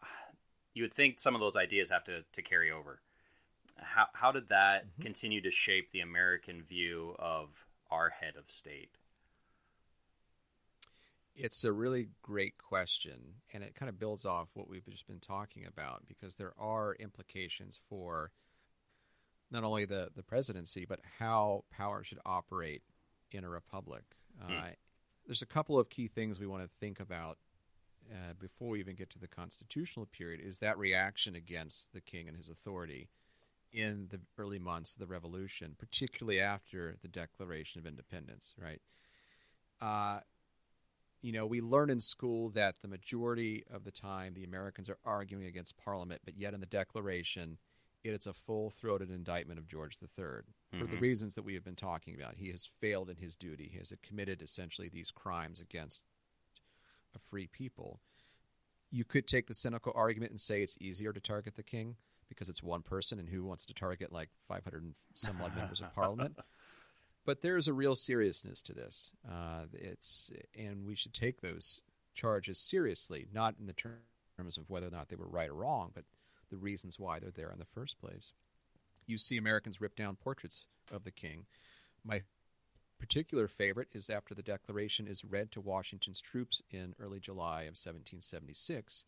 you 0.73 0.83
would 0.83 0.95
think 0.95 1.21
some 1.21 1.35
of 1.35 1.41
those 1.41 1.57
ideas 1.57 1.91
have 1.91 2.05
to, 2.05 2.25
to 2.33 2.43
carry 2.43 2.71
over 2.71 3.01
how, 3.77 4.07
how 4.13 4.33
did 4.33 4.49
that 4.49 4.87
mm-hmm. 4.87 5.03
continue 5.03 5.41
to 5.41 5.51
shape 5.51 5.91
the 5.91 6.01
american 6.01 6.63
view 6.63 7.15
of 7.19 7.49
our 7.91 8.09
head 8.09 8.35
of 8.37 8.51
state 8.51 8.97
it's 11.35 11.65
a 11.65 11.73
really 11.73 12.09
great 12.23 12.59
question, 12.59 13.19
and 13.53 13.63
it 13.63 13.75
kind 13.75 13.89
of 13.89 13.99
builds 13.99 14.25
off 14.25 14.49
what 14.55 14.69
we've 14.69 14.85
just 14.89 15.07
been 15.07 15.21
talking 15.21 15.67
about 15.67 16.03
because 16.07 16.37
there 16.37 16.53
are 16.59 16.95
implications 16.95 17.79
for 17.89 18.31
not 19.51 19.65
only 19.65 19.85
the, 19.85 20.09
the 20.17 20.23
presidency, 20.23 20.85
but 20.85 21.01
how 21.19 21.65
power 21.71 22.05
should 22.05 22.21
operate 22.25 22.83
in 23.31 23.45
a 23.45 23.49
republic. 23.49 24.05
Hmm. 24.41 24.53
Uh, 24.53 24.71
there's 25.27 25.43
a 25.43 25.47
couple 25.47 25.79
of 25.79 25.89
key 25.89 26.09
things 26.09 26.39
we 26.39 26.47
want 26.47 26.63
to 26.63 26.71
think 26.81 27.01
about 27.01 27.39
uh, 28.13 28.35
before 28.39 28.71
we 28.71 28.81
even 28.81 28.95
get 28.95 29.11
to 29.11 29.19
the 29.19 29.27
constitutional 29.27 30.07
period 30.07 30.41
is 30.41 30.59
that 30.59 30.79
reaction 30.79 31.35
against 31.35 31.93
the 31.93 32.01
king 32.01 32.29
and 32.29 32.37
his 32.37 32.49
authority 32.49 33.09
in 33.73 34.07
the 34.11 34.21
early 34.39 34.59
months 34.59 34.95
of 34.95 35.01
the 35.01 35.07
revolution, 35.07 35.75
particularly 35.79 36.41
after 36.41 36.97
the 37.03 37.09
Declaration 37.09 37.81
of 37.81 37.87
Independence, 37.87 38.55
right? 38.61 38.81
Uh, 39.81 40.21
you 41.25 41.33
know, 41.33 41.47
we 41.47 41.63
learn 41.63 41.89
in 41.89 42.01
school 42.01 42.51
that 42.51 42.77
the 42.83 42.89
majority 42.89 43.65
of 43.73 43.85
the 43.85 43.91
time 43.91 44.35
the 44.35 44.45
Americans 44.45 44.91
are 44.91 44.99
arguing 45.07 45.47
against 45.47 45.79
Parliament, 45.79 46.21
but 46.23 46.37
yet 46.37 46.53
in 46.53 46.61
the 46.61 46.67
Declaration, 46.67 47.57
it 48.05 48.11
is 48.11 48.27
a 48.27 48.35
full 48.35 48.69
throated 48.69 49.11
indictment 49.11 49.59
of 49.59 49.67
George 49.67 49.97
III 50.03 50.09
mm-hmm. 50.27 50.79
for 50.79 50.85
the 50.85 50.93
mm-hmm. 50.93 51.03
reasons 51.03 51.35
that 51.35 51.43
we 51.43 51.55
have 51.55 51.65
been 51.65 51.77
talking 51.77 52.15
about. 52.15 52.35
He 52.37 52.51
has 52.51 52.69
failed 52.79 53.09
in 53.09 53.17
his 53.17 53.37
duty, 53.37 53.71
he 53.73 53.79
has 53.79 53.91
committed 54.03 54.43
essentially 54.43 54.91
these 54.91 55.11
crimes 55.11 55.61
against 55.61 56.05
a 57.17 57.19
free 57.19 57.47
people. 57.47 58.01
You 58.91 59.07
could 59.07 59.27
take 59.27 59.47
the 59.47 59.55
cynical 59.55 59.95
argument 59.97 60.31
and 60.31 60.41
say 60.43 60.63
it's 60.63 60.77
easier 60.79 61.15
to 61.15 61.21
target 61.21 61.57
the 61.57 61.63
king 61.63 61.97
because 62.29 62.51
it's 62.51 62.63
one 62.63 62.83
person 62.83 63.19
and 63.19 63.31
who 63.31 63.45
wants 63.45 63.65
to 63.65 63.73
target 63.73 64.13
like 64.13 64.29
500 64.47 64.83
and 64.83 64.95
some 65.15 65.41
odd 65.41 65.57
members 65.57 65.81
of 65.81 65.91
parliament. 65.95 66.37
But 67.25 67.41
there's 67.41 67.69
a 67.69 67.73
real 67.73 67.95
seriousness 67.95 68.61
to 68.63 68.75
this. 68.75 69.13
Uh, 69.29 69.65
it's 69.73 70.31
and 70.57 70.87
we 70.87 70.95
should 70.95 71.15
take 71.15 71.41
those 71.41 71.83
charges 72.15 72.59
seriously, 72.59 73.27
not 73.33 73.55
in 73.59 73.67
the 73.67 73.73
terms 73.73 74.59
of 74.59 74.69
whether 74.69 74.89
or 74.89 74.91
not 74.91 75.09
they 75.09 75.17
were 75.17 75.29
right 75.29 75.49
or 75.49 75.55
wrong, 75.55 75.91
but 75.95 76.05
the 76.51 76.57
reasons 76.57 76.99
why 76.99 77.19
they're 77.19 77.31
there 77.31 77.51
in 77.51 77.59
the 77.59 77.65
first 77.65 77.99
place. 77.99 78.33
You 79.07 79.19
see 79.19 79.37
Americans 79.37 79.81
rip 79.81 79.97
down 79.97 80.17
portraits 80.17 80.67
of 80.93 81.05
the 81.05 81.11
king. 81.11 81.47
My 82.05 82.23
particular 82.99 83.49
favorite 83.49 83.89
is 83.93 84.09
after 84.09 84.35
the 84.35 84.43
Declaration 84.43 85.07
is 85.07 85.25
read 85.25 85.51
to 85.53 85.61
Washington's 85.61 86.21
troops 86.21 86.63
in 86.71 86.95
early 87.01 87.21
July 87.21 87.63
of 87.63 87.77
1776, 87.77 89.05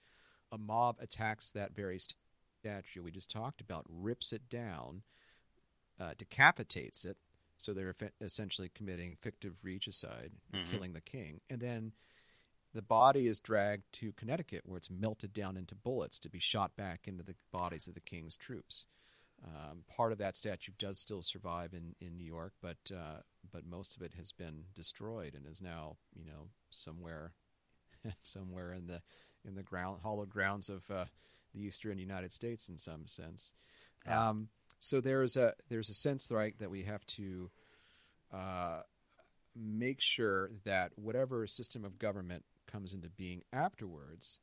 a 0.53 0.59
mob 0.59 0.97
attacks 1.01 1.51
that 1.51 1.75
very 1.75 1.99
statue 1.99 3.03
we 3.03 3.11
just 3.11 3.31
talked 3.31 3.61
about, 3.61 3.85
rips 3.89 4.33
it 4.33 4.49
down, 4.49 5.03
uh, 6.01 6.13
decapitates 6.19 7.05
it, 7.05 7.17
so 7.59 7.73
they're 7.73 7.95
essentially 8.21 8.71
committing 8.75 9.17
fictive 9.21 9.55
regicide, 9.63 10.33
mm-hmm. 10.55 10.71
killing 10.71 10.93
the 10.93 11.01
king. 11.01 11.41
And 11.49 11.61
then 11.61 11.93
the 12.75 12.83
body 12.83 13.27
is 13.27 13.41
dragged 13.41 13.85
to 13.95 14.13
Connecticut, 14.13 14.63
where 14.67 14.77
it's 14.77 14.91
melted 14.91 15.33
down 15.33 15.57
into 15.57 15.75
bullets 15.75 16.19
to 16.21 16.29
be 16.29 16.39
shot 16.39 16.77
back 16.77 17.03
into 17.05 17.23
the 17.23 17.35
bodies 17.51 17.89
of 17.89 17.95
the 17.95 18.01
king's 18.01 18.37
troops. 18.37 18.85
Um, 19.45 19.85
part 19.89 20.13
of 20.13 20.19
that 20.19 20.37
statue 20.37 20.73
does 20.79 20.99
still 20.99 21.23
survive 21.23 21.75
in, 21.75 21.95
in 22.01 22.17
New 22.17 22.25
York, 22.25 22.53
but 22.63 22.79
uh, 22.91 23.21
but 23.53 23.67
most 23.67 23.97
of 23.97 24.03
it 24.03 24.13
has 24.17 24.33
been 24.33 24.65
destroyed 24.75 25.35
and 25.35 25.47
is 25.47 25.61
now 25.61 25.97
you 26.15 26.25
know 26.25 26.49
somewhere 26.71 27.33
somewhere 28.19 28.73
in 28.73 28.87
the 28.87 29.03
in 29.47 29.55
the 29.55 29.63
ground 29.63 30.01
hollow 30.03 30.25
grounds 30.27 30.69
of 30.69 30.91
uh, 30.91 31.05
the 31.55 31.63
eastern 31.63 31.99
United 31.99 32.33
States 32.33 32.69
in 32.69 32.79
some 32.79 33.07
sense. 33.07 33.53
Yeah. 34.07 34.29
Um, 34.29 34.49
so 34.81 35.01
there's 35.01 35.37
a 35.37 35.55
there's 35.69 35.89
a 35.89 35.95
sense 35.95 36.31
right 36.31 36.55
that 36.59 36.71
we 36.71 36.83
have 36.83 37.05
to 37.07 37.51
uh, 38.33 38.81
make 39.55 40.01
sure 40.01 40.51
that 40.65 40.93
whatever 40.97 41.47
system 41.47 41.85
of 41.85 41.99
government 41.99 42.45
comes 42.71 42.93
into 42.93 43.09
being 43.09 43.43
afterwards 43.53 44.39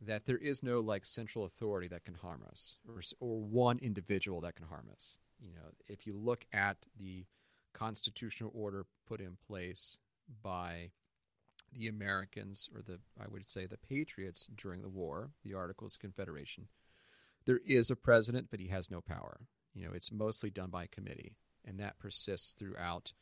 that 0.00 0.26
there 0.26 0.38
is 0.38 0.62
no 0.62 0.80
like 0.80 1.04
central 1.04 1.44
authority 1.44 1.86
that 1.86 2.04
can 2.04 2.14
harm 2.14 2.42
us 2.50 2.76
or, 2.88 3.00
or 3.20 3.40
one 3.40 3.78
individual 3.78 4.40
that 4.40 4.56
can 4.56 4.66
harm 4.66 4.88
us. 4.92 5.18
You 5.40 5.52
know 5.54 5.70
if 5.88 6.06
you 6.06 6.14
look 6.14 6.44
at 6.52 6.76
the 6.98 7.24
constitutional 7.72 8.52
order 8.54 8.84
put 9.08 9.20
in 9.20 9.36
place 9.46 9.98
by 10.42 10.90
the 11.72 11.88
Americans 11.88 12.68
or 12.74 12.82
the 12.82 12.98
I 13.20 13.28
would 13.28 13.48
say 13.48 13.66
the 13.66 13.78
patriots 13.78 14.48
during 14.56 14.82
the 14.82 14.88
war 14.88 15.30
the 15.44 15.54
articles 15.54 15.94
of 15.94 16.00
confederation 16.00 16.68
there 17.44 17.60
is 17.66 17.90
a 17.90 17.96
president, 17.96 18.48
but 18.50 18.60
he 18.60 18.68
has 18.68 18.90
no 18.90 19.00
power. 19.00 19.40
You 19.74 19.86
know, 19.86 19.92
it's 19.92 20.12
mostly 20.12 20.50
done 20.50 20.70
by 20.70 20.86
committee, 20.86 21.36
and 21.64 21.78
that 21.80 21.98
persists 21.98 22.54
throughout 22.54 23.12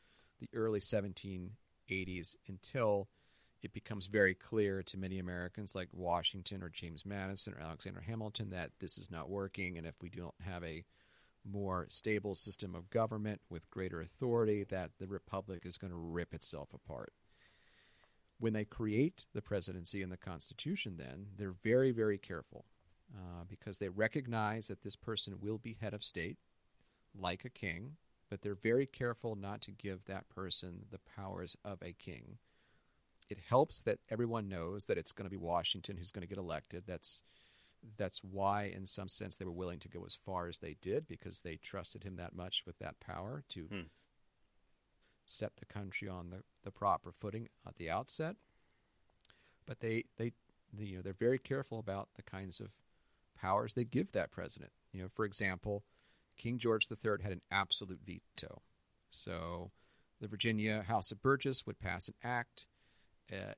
the 0.40 0.48
early 0.54 0.80
1780s 0.80 2.37
until 2.48 3.09
it 3.62 3.72
becomes 3.72 4.06
very 4.06 4.35
clear 4.35 4.83
to 4.83 4.96
many 4.96 5.18
Americans 5.18 5.74
like 5.74 5.88
Washington 5.92 6.62
or 6.62 6.70
James 6.70 7.04
Madison 7.04 7.54
or 7.54 7.61
Alexander 7.61 8.00
Hamilton 8.00 8.50
that 8.50 8.70
this 8.80 8.98
is 8.98 9.11
not 9.11 9.28
working, 9.28 9.76
and 9.76 9.87
if 9.87 9.94
we 10.00 10.09
don't 10.09 10.35
have 10.44 10.64
a 10.64 10.85
more 11.50 11.87
stable 11.88 12.35
system 12.35 12.74
of 12.74 12.90
government 12.90 13.40
with 13.48 13.70
greater 13.70 14.00
authority, 14.00 14.64
that 14.64 14.90
the 14.98 15.06
republic 15.06 15.62
is 15.64 15.78
going 15.78 15.92
to 15.92 15.96
rip 15.96 16.35
itself 16.35 16.68
apart. 16.74 17.12
When 18.38 18.52
they 18.54 18.64
create 18.64 19.26
the 19.35 19.42
presidency 19.42 20.02
and 20.02 20.11
the 20.11 20.16
Constitution, 20.16 20.96
then 20.96 21.26
they're 21.37 21.54
very, 21.62 21.92
very 21.92 22.18
careful 22.18 22.64
uh, 23.14 23.44
because 23.48 23.78
they 23.78 23.88
recognize 23.88 24.68
that 24.68 24.82
this 24.82 24.96
person 24.96 25.40
will 25.40 25.58
be 25.58 25.76
head 25.80 25.94
of 25.94 26.04
state, 26.04 26.36
like 27.18 27.44
a 27.44 27.50
king, 27.50 27.96
but 28.28 28.42
they're 28.42 28.54
very 28.54 28.86
careful 28.86 29.34
not 29.34 29.60
to 29.62 29.72
give 29.72 30.04
that 30.04 30.28
person 30.28 30.84
the 30.90 31.00
powers 31.16 31.56
of 31.64 31.78
a 31.82 31.92
king. 31.92 32.38
It 33.28 33.38
helps 33.48 33.82
that 33.82 33.98
everyone 34.10 34.48
knows 34.48 34.86
that 34.86 34.98
it's 34.98 35.12
going 35.12 35.26
to 35.26 35.30
be 35.30 35.36
Washington 35.36 35.96
who's 35.96 36.10
going 36.12 36.22
to 36.22 36.28
get 36.28 36.38
elected. 36.38 36.84
That's 36.86 37.22
that's 37.96 38.22
why, 38.22 38.64
in 38.64 38.86
some 38.86 39.08
sense, 39.08 39.36
they 39.36 39.44
were 39.44 39.50
willing 39.50 39.78
to 39.80 39.88
go 39.88 40.04
as 40.04 40.18
far 40.26 40.48
as 40.48 40.58
they 40.58 40.76
did 40.82 41.08
because 41.08 41.40
they 41.40 41.56
trusted 41.56 42.02
him 42.04 42.16
that 42.16 42.34
much 42.34 42.62
with 42.66 42.78
that 42.78 43.00
power 43.00 43.42
to 43.50 43.64
hmm. 43.64 43.80
set 45.26 45.56
the 45.56 45.64
country 45.64 46.08
on 46.08 46.30
the, 46.30 46.42
the 46.62 46.70
proper 46.70 47.10
footing 47.10 47.48
at 47.66 47.76
the 47.76 47.88
outset. 47.88 48.36
But 49.66 49.78
they, 49.78 50.04
they, 50.18 50.32
they, 50.72 50.84
you 50.84 50.96
know, 50.96 51.02
they're 51.02 51.14
very 51.14 51.38
careful 51.38 51.78
about 51.78 52.08
the 52.16 52.22
kinds 52.22 52.60
of 52.60 52.68
powers 53.40 53.74
they 53.74 53.85
give 53.85 54.12
that 54.12 54.31
president. 54.31 54.72
You 54.92 55.03
know, 55.03 55.09
for 55.14 55.24
example, 55.24 55.85
King 56.37 56.59
George 56.59 56.87
III 56.90 57.22
had 57.22 57.33
an 57.33 57.42
absolute 57.50 58.00
veto. 58.05 58.62
So 59.11 59.70
the 60.20 60.29
Virginia 60.29 60.83
House 60.83 61.11
of 61.11 61.22
Burgess 61.22 61.66
would 61.66 61.81
pass 61.81 62.09
an 62.09 62.14
act. 62.22 62.66
Uh, 63.33 63.55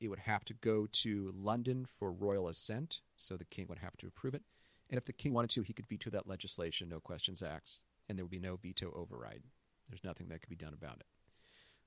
it 0.00 0.08
would 0.08 0.20
have 0.20 0.44
to 0.46 0.54
go 0.54 0.86
to 0.92 1.32
London 1.36 1.86
for 1.98 2.12
royal 2.12 2.48
assent, 2.48 3.00
so 3.16 3.36
the 3.36 3.44
king 3.44 3.66
would 3.68 3.78
have 3.78 3.96
to 3.98 4.06
approve 4.06 4.34
it. 4.34 4.42
And 4.88 4.98
if 4.98 5.04
the 5.04 5.12
king 5.12 5.32
wanted 5.32 5.50
to, 5.50 5.62
he 5.62 5.72
could 5.72 5.88
veto 5.88 6.10
that 6.10 6.28
legislation, 6.28 6.88
no 6.88 7.00
questions 7.00 7.42
asked, 7.42 7.82
and 8.08 8.16
there 8.16 8.24
would 8.24 8.30
be 8.30 8.38
no 8.38 8.56
veto 8.56 8.92
override. 8.94 9.42
There's 9.88 10.04
nothing 10.04 10.28
that 10.28 10.40
could 10.40 10.50
be 10.50 10.56
done 10.56 10.74
about 10.74 10.96
it. 11.00 11.06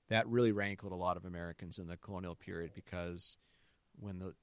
That 0.09 0.27
really 0.27 0.51
rankled 0.51 0.91
a 0.91 0.95
lot 0.95 1.17
of 1.17 1.25
Americans 1.25 1.79
in 1.79 1.87
the 1.87 1.97
colonial 1.97 2.35
period 2.35 2.71
because 2.73 3.37
when 3.99 4.19
the 4.19 4.33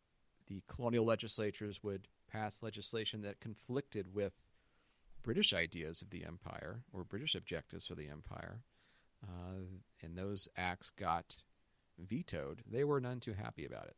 the 0.46 0.62
colonial 0.68 1.06
legislatures 1.06 1.82
would 1.82 2.06
pass 2.34 2.62
legislation 2.62 3.22
that 3.22 3.40
conflicted 3.40 4.12
with 4.12 4.32
British 5.22 5.52
ideas 5.52 6.02
of 6.02 6.10
the 6.10 6.24
empire 6.24 6.82
or 6.92 7.04
British 7.04 7.34
objectives 7.34 7.86
for 7.86 7.94
the 7.94 8.08
empire, 8.08 8.60
uh, 9.22 9.60
and 10.02 10.18
those 10.18 10.48
acts 10.56 10.90
got 10.90 11.36
vetoed, 11.98 12.62
they 12.70 12.84
were 12.84 13.00
none 13.00 13.20
too 13.20 13.32
happy 13.32 13.64
about 13.64 13.86
it. 13.86 13.96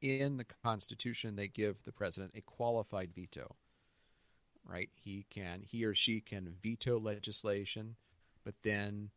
In 0.00 0.36
the 0.36 0.46
Constitution, 0.64 1.36
they 1.36 1.48
give 1.48 1.76
the 1.84 1.92
president 1.92 2.32
a 2.34 2.40
qualified 2.40 3.10
veto. 3.14 3.54
Right? 4.64 4.90
He 4.94 5.26
can, 5.30 5.62
he 5.62 5.84
or 5.84 5.94
she 5.94 6.20
can 6.20 6.54
veto 6.62 6.98
legislation, 6.98 7.96
but 8.44 8.54
then 8.62 9.10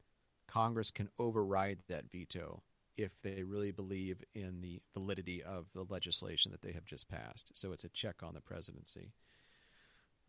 Congress 0.47 0.91
can 0.91 1.10
override 1.19 1.80
that 1.88 2.10
veto 2.12 2.62
if 3.02 3.12
they 3.22 3.44
really 3.44 3.72
believe 3.72 4.24
in 4.34 4.62
the 4.62 4.82
validity 4.94 5.44
of 5.44 5.68
the 5.74 5.86
legislation 5.90 6.52
that 6.52 6.62
they 6.62 6.72
have 6.72 6.86
just 6.86 7.10
passed. 7.10 7.52
So 7.54 7.72
it's 7.72 7.84
a 7.84 7.90
check 7.90 8.24
on 8.24 8.34
the 8.34 8.42
presidency. 8.42 9.12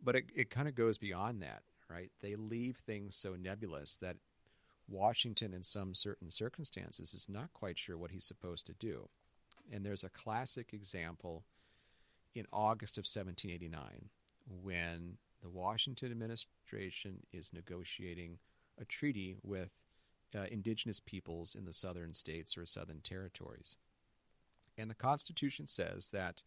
But 0.03 0.17
it, 0.17 0.25
it 0.35 0.51
kind 0.51 0.69
of 0.69 0.75
goes 0.75 0.99
beyond 0.99 1.43
that, 1.43 1.63
right? 1.89 2.11
They 2.21 2.35
leave 2.35 2.79
things 2.85 3.17
so 3.17 3.35
nebulous 3.35 3.97
that 3.99 4.17
Washington, 4.89 5.55
in 5.55 5.63
some 5.63 5.95
certain 5.95 6.31
circumstances, 6.31 7.15
is 7.15 7.29
not 7.29 7.53
quite 7.53 7.79
sure 7.79 7.97
what 7.97 8.11
he's 8.11 8.25
supposed 8.25 8.67
to 8.67 8.75
do. 8.75 9.09
And 9.73 9.85
there's 9.85 10.05
a 10.05 10.11
classic 10.11 10.73
example 10.73 11.45
in 12.35 12.47
August 12.53 12.99
of 12.99 13.03
1789 13.03 14.09
when 14.63 15.19
the 15.43 15.51
Washington 15.51 16.11
administration 16.11 17.19
is 17.33 17.53
negotiating 17.53 18.39
a 18.81 18.85
treaty 18.85 19.37
with 19.43 19.71
uh, 20.35 20.45
indigenous 20.51 21.01
peoples 21.01 21.55
in 21.55 21.65
the 21.65 21.73
southern 21.73 22.15
states 22.15 22.57
or 22.57 22.67
southern 22.67 23.01
territories. 23.01 23.77
And 24.79 24.91
the 24.91 24.95
Constitution 24.95 25.67
says 25.67 26.11
that 26.11 26.43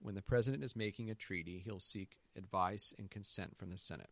when 0.00 0.14
the 0.14 0.22
president 0.22 0.64
is 0.64 0.74
making 0.74 1.10
a 1.10 1.14
treaty, 1.14 1.62
he'll 1.64 1.80
seek 1.80 2.16
advice 2.36 2.92
and 2.98 3.10
consent 3.10 3.56
from 3.56 3.70
the 3.70 3.78
Senate. 3.78 4.10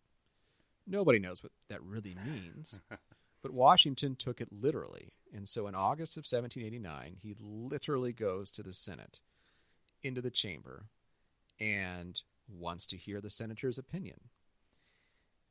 Nobody 0.86 1.18
knows 1.18 1.42
what 1.42 1.52
that 1.68 1.82
really 1.82 2.16
means, 2.24 2.80
but 3.42 3.52
Washington 3.52 4.16
took 4.16 4.40
it 4.40 4.48
literally. 4.52 5.12
And 5.34 5.48
so 5.48 5.66
in 5.66 5.74
August 5.74 6.16
of 6.16 6.22
1789, 6.22 7.16
he 7.22 7.36
literally 7.40 8.12
goes 8.12 8.50
to 8.52 8.62
the 8.62 8.72
Senate, 8.72 9.20
into 10.02 10.20
the 10.20 10.30
chamber, 10.30 10.84
and 11.58 12.20
wants 12.48 12.86
to 12.88 12.96
hear 12.96 13.20
the 13.20 13.30
senator's 13.30 13.78
opinion. 13.78 14.20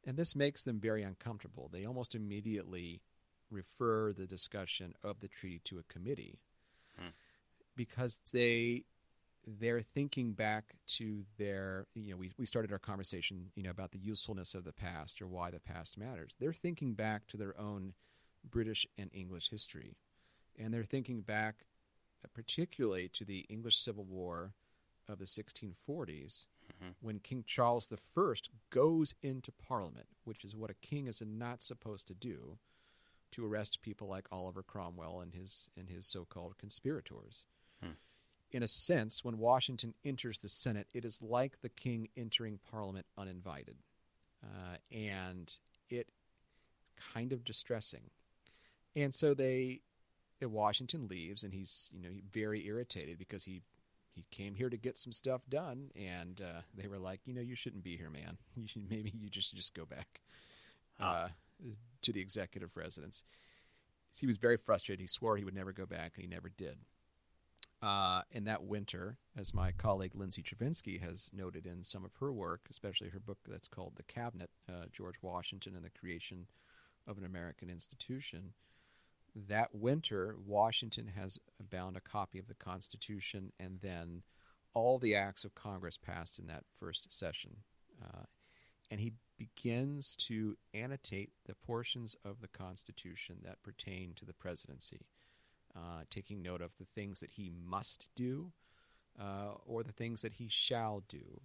And 0.05 0.17
this 0.17 0.35
makes 0.35 0.63
them 0.63 0.79
very 0.79 1.03
uncomfortable. 1.03 1.69
They 1.71 1.85
almost 1.85 2.15
immediately 2.15 3.01
refer 3.51 4.13
the 4.13 4.25
discussion 4.25 4.93
of 5.03 5.19
the 5.19 5.27
treaty 5.27 5.61
to 5.65 5.79
a 5.79 5.93
committee 5.93 6.39
hmm. 6.97 7.09
because 7.75 8.19
they 8.31 8.83
they're 9.59 9.81
thinking 9.81 10.33
back 10.33 10.75
to 10.85 11.23
their 11.37 11.87
you 11.95 12.11
know 12.11 12.17
we, 12.17 12.31
we 12.37 12.45
started 12.45 12.71
our 12.71 12.79
conversation 12.79 13.51
you 13.55 13.63
know 13.63 13.69
about 13.69 13.91
the 13.91 13.99
usefulness 13.99 14.53
of 14.53 14.63
the 14.63 14.73
past 14.73 15.21
or 15.21 15.27
why 15.27 15.49
the 15.49 15.59
past 15.59 15.97
matters 15.97 16.35
they're 16.39 16.53
thinking 16.53 16.93
back 16.93 17.25
to 17.27 17.37
their 17.37 17.59
own 17.59 17.93
british 18.49 18.85
and 18.97 19.09
english 19.13 19.49
history 19.49 19.95
and 20.57 20.73
they're 20.73 20.83
thinking 20.83 21.21
back 21.21 21.65
particularly 22.33 23.09
to 23.09 23.25
the 23.25 23.45
English 23.49 23.77
Civil 23.77 24.03
War 24.03 24.53
of 25.07 25.19
the 25.19 25.25
1640s, 25.25 25.75
mm-hmm. 25.87 26.89
when 27.01 27.19
King 27.19 27.43
Charles 27.47 27.89
I 27.91 28.35
goes 28.69 29.15
into 29.21 29.51
Parliament, 29.51 30.07
which 30.23 30.43
is 30.43 30.55
what 30.55 30.69
a 30.69 30.75
king 30.75 31.07
is 31.07 31.21
not 31.25 31.63
supposed 31.63 32.07
to 32.07 32.13
do, 32.13 32.57
to 33.31 33.45
arrest 33.45 33.81
people 33.81 34.07
like 34.07 34.27
Oliver 34.31 34.63
Cromwell 34.63 35.21
and 35.21 35.33
his 35.33 35.69
and 35.77 35.89
his 35.89 36.05
so-called 36.05 36.57
conspirators. 36.57 37.43
Hmm. 37.81 37.91
In 38.51 38.63
a 38.63 38.67
sense, 38.67 39.23
when 39.23 39.37
Washington 39.37 39.93
enters 40.03 40.39
the 40.39 40.49
Senate, 40.49 40.87
it 40.93 41.05
is 41.05 41.21
like 41.21 41.61
the 41.61 41.69
king 41.69 42.09
entering 42.17 42.59
Parliament 42.71 43.05
uninvited, 43.17 43.75
uh, 44.43 44.77
and 44.91 45.53
it 45.89 46.07
kind 47.13 47.31
of 47.31 47.45
distressing. 47.45 48.09
And 48.95 49.13
so 49.13 49.33
they, 49.33 49.81
Washington 50.41 51.07
leaves, 51.07 51.43
and 51.43 51.53
he's 51.53 51.89
you 51.93 52.01
know 52.01 52.15
very 52.31 52.65
irritated 52.65 53.17
because 53.17 53.43
he 53.43 53.61
he 54.15 54.25
came 54.31 54.55
here 54.55 54.69
to 54.69 54.77
get 54.77 54.97
some 54.97 55.13
stuff 55.13 55.41
done, 55.49 55.91
and 55.95 56.41
uh, 56.41 56.61
they 56.75 56.87
were 56.87 56.97
like, 56.97 57.21
you 57.25 57.33
know, 57.33 57.41
you 57.41 57.55
shouldn't 57.55 57.83
be 57.83 57.97
here, 57.97 58.09
man. 58.09 58.37
You 58.55 58.67
should 58.67 58.89
maybe 58.89 59.13
you 59.17 59.29
just 59.29 59.55
just 59.55 59.73
go 59.73 59.85
back. 59.85 60.19
Uh, 60.99 61.29
to 62.01 62.13
the 62.13 62.21
executive 62.21 62.75
residence. 62.75 63.23
he 64.17 64.27
was 64.27 64.37
very 64.37 64.57
frustrated. 64.57 65.01
He 65.01 65.07
swore 65.07 65.37
he 65.37 65.43
would 65.43 65.55
never 65.55 65.71
go 65.71 65.85
back, 65.85 66.13
and 66.15 66.23
he 66.23 66.27
never 66.27 66.49
did. 66.49 66.77
Uh, 67.81 68.21
in 68.31 68.43
that 68.43 68.63
winter, 68.63 69.17
as 69.37 69.53
my 69.53 69.71
colleague 69.71 70.13
Lindsay 70.13 70.43
Chervinsky 70.43 70.99
has 70.99 71.29
noted 71.33 71.65
in 71.65 71.83
some 71.83 72.03
of 72.03 72.13
her 72.15 72.31
work, 72.31 72.61
especially 72.69 73.09
her 73.09 73.21
book 73.21 73.37
that's 73.47 73.69
called 73.69 73.93
The 73.95 74.03
Cabinet 74.03 74.49
uh, 74.67 74.85
George 74.91 75.15
Washington 75.21 75.75
and 75.75 75.85
the 75.85 75.89
Creation 75.89 76.47
of 77.07 77.17
an 77.17 77.23
American 77.23 77.69
Institution, 77.69 78.53
that 79.47 79.73
winter, 79.73 80.35
Washington 80.45 81.07
has 81.15 81.39
bound 81.71 81.95
a 81.95 82.01
copy 82.01 82.39
of 82.39 82.47
the 82.47 82.55
Constitution 82.55 83.53
and 83.59 83.79
then 83.81 84.23
all 84.73 84.99
the 84.99 85.15
acts 85.15 85.45
of 85.45 85.55
Congress 85.55 85.97
passed 85.97 86.37
in 86.37 86.47
that 86.47 86.63
first 86.79 87.11
session. 87.11 87.55
Uh, 88.03 88.23
and 88.91 88.99
he 88.99 89.13
begins 89.37 90.15
to 90.15 90.57
annotate 90.73 91.31
the 91.45 91.55
portions 91.55 92.15
of 92.25 92.41
the 92.41 92.47
Constitution 92.47 93.37
that 93.43 93.61
pertain 93.63 94.13
to 94.15 94.25
the 94.25 94.33
presidency, 94.33 95.05
uh, 95.75 96.03
taking 96.09 96.41
note 96.41 96.61
of 96.61 96.71
the 96.77 96.87
things 96.95 97.19
that 97.19 97.31
he 97.31 97.51
must 97.65 98.07
do 98.15 98.51
uh, 99.19 99.53
or 99.65 99.83
the 99.83 99.91
things 99.91 100.21
that 100.21 100.33
he 100.33 100.47
shall 100.49 101.03
do. 101.07 101.41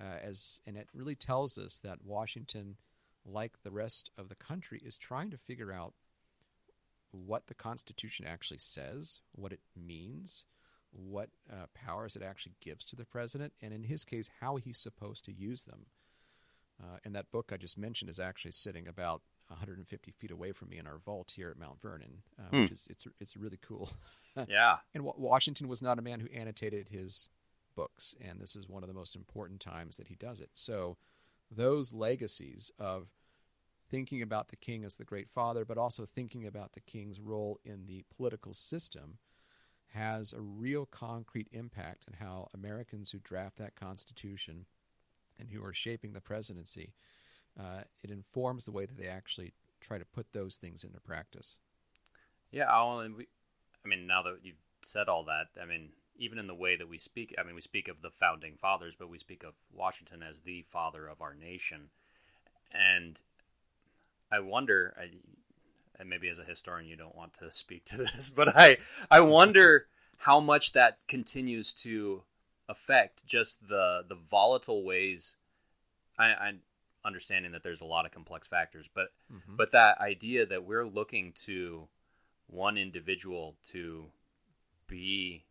Uh, 0.00 0.18
as 0.22 0.60
and 0.66 0.76
it 0.76 0.88
really 0.94 1.16
tells 1.16 1.58
us 1.58 1.78
that 1.82 2.04
Washington, 2.04 2.76
like 3.26 3.62
the 3.62 3.70
rest 3.70 4.10
of 4.16 4.28
the 4.28 4.34
country, 4.36 4.80
is 4.84 4.96
trying 4.96 5.30
to 5.30 5.36
figure 5.36 5.72
out 5.72 5.94
what 7.10 7.48
the 7.48 7.54
Constitution 7.54 8.24
actually 8.26 8.58
says, 8.60 9.20
what 9.32 9.52
it 9.52 9.60
means, 9.76 10.44
what 10.92 11.28
uh, 11.52 11.66
powers 11.74 12.16
it 12.16 12.22
actually 12.22 12.54
gives 12.60 12.84
to 12.86 12.96
the 12.96 13.04
president, 13.04 13.52
and 13.60 13.74
in 13.74 13.84
his 13.84 14.04
case, 14.04 14.30
how 14.40 14.56
he's 14.56 14.78
supposed 14.78 15.24
to 15.24 15.32
use 15.32 15.64
them. 15.64 15.86
Uh, 16.82 16.98
and 17.04 17.14
that 17.14 17.30
book 17.30 17.50
I 17.52 17.56
just 17.56 17.76
mentioned 17.76 18.10
is 18.10 18.18
actually 18.18 18.52
sitting 18.52 18.88
about 18.88 19.22
150 19.48 20.12
feet 20.12 20.30
away 20.30 20.52
from 20.52 20.70
me 20.70 20.78
in 20.78 20.86
our 20.86 20.98
vault 20.98 21.32
here 21.34 21.50
at 21.50 21.58
Mount 21.58 21.80
Vernon, 21.80 22.22
uh, 22.38 22.48
hmm. 22.50 22.62
which 22.62 22.70
is 22.70 22.86
it's 22.88 23.06
it's 23.20 23.36
really 23.36 23.58
cool. 23.60 23.90
yeah. 24.48 24.76
And 24.94 25.04
w- 25.04 25.28
Washington 25.28 25.68
was 25.68 25.82
not 25.82 25.98
a 25.98 26.02
man 26.02 26.20
who 26.20 26.28
annotated 26.28 26.88
his 26.88 27.28
books, 27.74 28.14
and 28.20 28.40
this 28.40 28.56
is 28.56 28.68
one 28.68 28.82
of 28.82 28.88
the 28.88 28.94
most 28.94 29.16
important 29.16 29.60
times 29.60 29.96
that 29.96 30.08
he 30.08 30.14
does 30.14 30.40
it. 30.40 30.50
So 30.52 30.96
those 31.50 31.92
legacies 31.92 32.70
of 32.78 33.08
thinking 33.90 34.22
about 34.22 34.48
the 34.48 34.56
king 34.56 34.84
as 34.84 34.96
the 34.96 35.04
great 35.04 35.28
father, 35.28 35.64
but 35.64 35.78
also 35.78 36.06
thinking 36.06 36.46
about 36.46 36.72
the 36.72 36.80
king's 36.80 37.18
role 37.18 37.58
in 37.64 37.86
the 37.86 38.04
political 38.16 38.54
system, 38.54 39.18
has 39.92 40.32
a 40.32 40.40
real 40.40 40.86
concrete 40.86 41.48
impact 41.50 42.04
on 42.06 42.14
how 42.24 42.48
Americans 42.54 43.10
who 43.10 43.18
draft 43.18 43.56
that 43.58 43.74
Constitution 43.74 44.64
and 45.40 45.50
who 45.50 45.64
are 45.64 45.72
shaping 45.72 46.12
the 46.12 46.20
presidency, 46.20 46.92
uh, 47.58 47.82
it 48.02 48.10
informs 48.10 48.64
the 48.64 48.72
way 48.72 48.86
that 48.86 48.96
they 48.96 49.08
actually 49.08 49.52
try 49.80 49.98
to 49.98 50.04
put 50.04 50.26
those 50.32 50.56
things 50.56 50.84
into 50.84 51.00
practice. 51.00 51.56
Yeah, 52.50 52.70
I'll, 52.70 52.98
we, 53.16 53.26
I 53.84 53.88
mean, 53.88 54.06
now 54.06 54.22
that 54.22 54.38
you've 54.42 54.56
said 54.82 55.08
all 55.08 55.24
that, 55.24 55.46
I 55.60 55.66
mean, 55.66 55.90
even 56.16 56.38
in 56.38 56.46
the 56.46 56.54
way 56.54 56.76
that 56.76 56.88
we 56.88 56.98
speak, 56.98 57.34
I 57.38 57.42
mean, 57.42 57.54
we 57.54 57.60
speak 57.60 57.88
of 57.88 58.02
the 58.02 58.10
founding 58.10 58.56
fathers, 58.60 58.94
but 58.98 59.08
we 59.08 59.18
speak 59.18 59.42
of 59.42 59.54
Washington 59.72 60.22
as 60.22 60.40
the 60.40 60.62
father 60.68 61.08
of 61.08 61.22
our 61.22 61.34
nation. 61.34 61.88
And 62.72 63.18
I 64.30 64.40
wonder, 64.40 64.94
I, 64.98 65.10
and 65.98 66.08
maybe 66.08 66.28
as 66.28 66.38
a 66.38 66.44
historian 66.44 66.88
you 66.88 66.96
don't 66.96 67.16
want 67.16 67.34
to 67.34 67.50
speak 67.52 67.84
to 67.86 67.96
this, 67.96 68.30
but 68.30 68.54
I, 68.56 68.78
I 69.10 69.20
wonder 69.20 69.86
how 70.18 70.40
much 70.40 70.72
that 70.72 70.98
continues 71.08 71.72
to 71.72 72.22
affect 72.70 73.26
just 73.26 73.68
the 73.68 74.04
the 74.08 74.14
volatile 74.14 74.84
ways. 74.84 75.34
I, 76.18 76.24
I 76.24 76.52
understanding 77.04 77.52
that 77.52 77.62
there's 77.62 77.80
a 77.80 77.86
lot 77.86 78.06
of 78.06 78.12
complex 78.12 78.46
factors, 78.46 78.88
but 78.94 79.08
mm-hmm. 79.32 79.56
but 79.56 79.72
that 79.72 79.98
idea 80.00 80.46
that 80.46 80.64
we're 80.64 80.86
looking 80.86 81.32
to 81.44 81.88
one 82.46 82.78
individual 82.78 83.56
to 83.72 84.06
be 84.86 85.44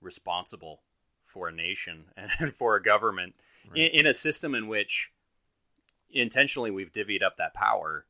responsible 0.00 0.80
for 1.26 1.48
a 1.48 1.52
nation 1.52 2.04
and 2.38 2.54
for 2.54 2.76
a 2.76 2.82
government 2.82 3.34
right. 3.70 3.78
in, 3.78 4.00
in, 4.00 4.06
a 4.06 4.12
system 4.12 4.54
in 4.54 4.68
which 4.68 5.10
intentionally 6.10 6.70
we've 6.70 6.92
divvied 6.92 7.22
up 7.22 7.36
that 7.36 7.54
power, 7.54 8.04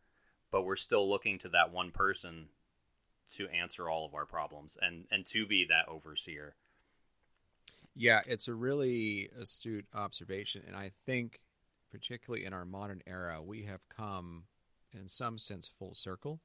but 0.51 0.63
we're 0.63 0.77
still 0.77 1.09
looking 1.09 1.39
to 1.39 1.49
that 1.51 1.73
one 1.73 1.91
person 1.91 2.49
to 3.33 3.49
answer 3.49 3.89
all 3.89 4.05
of 4.05 4.15
our 4.15 4.27
problems 4.27 4.77
and 4.81 5.05
and 5.11 5.25
to 5.27 5.47
be 5.47 5.67
that 5.69 5.89
overseer. 5.89 6.55
Yeah, 8.01 8.23
it's 8.27 8.49
a 8.49 8.55
really 8.55 9.29
astute 9.39 9.85
observation. 9.95 10.63
And 10.67 10.75
I 10.75 10.91
think, 11.05 11.39
particularly 11.93 12.47
in 12.47 12.55
our 12.55 12.65
modern 12.65 13.03
era, 13.07 13.43
we 13.43 13.65
have 13.65 13.87
come, 13.95 14.45
in 14.99 15.07
some 15.07 15.37
sense, 15.37 15.71
full 15.79 15.93
circle, 15.93 16.41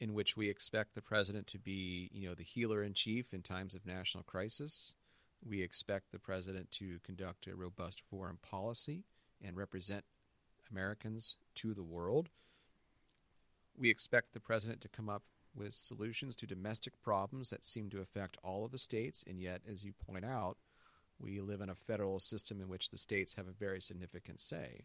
in 0.00 0.14
which 0.14 0.34
we 0.34 0.48
expect 0.48 0.94
the 0.94 1.02
president 1.02 1.46
to 1.48 1.58
be, 1.58 2.08
you 2.10 2.26
know, 2.26 2.34
the 2.34 2.42
healer 2.42 2.82
in 2.82 2.94
chief 2.94 3.34
in 3.34 3.42
times 3.42 3.74
of 3.74 3.84
national 3.84 4.24
crisis. 4.24 4.94
We 5.46 5.60
expect 5.60 6.10
the 6.10 6.18
president 6.18 6.70
to 6.72 7.00
conduct 7.04 7.46
a 7.46 7.54
robust 7.54 8.00
foreign 8.08 8.38
policy 8.38 9.04
and 9.44 9.58
represent 9.58 10.06
Americans 10.70 11.36
to 11.56 11.74
the 11.74 11.82
world. 11.82 12.30
We 13.76 13.90
expect 13.90 14.32
the 14.32 14.40
president 14.40 14.80
to 14.80 14.88
come 14.88 15.10
up 15.10 15.24
with 15.56 15.72
solutions 15.72 16.36
to 16.36 16.46
domestic 16.46 17.00
problems 17.02 17.50
that 17.50 17.64
seem 17.64 17.90
to 17.90 18.00
affect 18.00 18.36
all 18.42 18.64
of 18.64 18.72
the 18.72 18.78
states, 18.78 19.24
and 19.26 19.40
yet, 19.40 19.62
as 19.70 19.84
you 19.84 19.92
point 19.92 20.24
out, 20.24 20.56
we 21.18 21.40
live 21.40 21.60
in 21.60 21.70
a 21.70 21.74
federal 21.74 22.20
system 22.20 22.60
in 22.60 22.68
which 22.68 22.90
the 22.90 22.98
states 22.98 23.34
have 23.34 23.48
a 23.48 23.52
very 23.52 23.80
significant 23.80 24.40
say. 24.40 24.84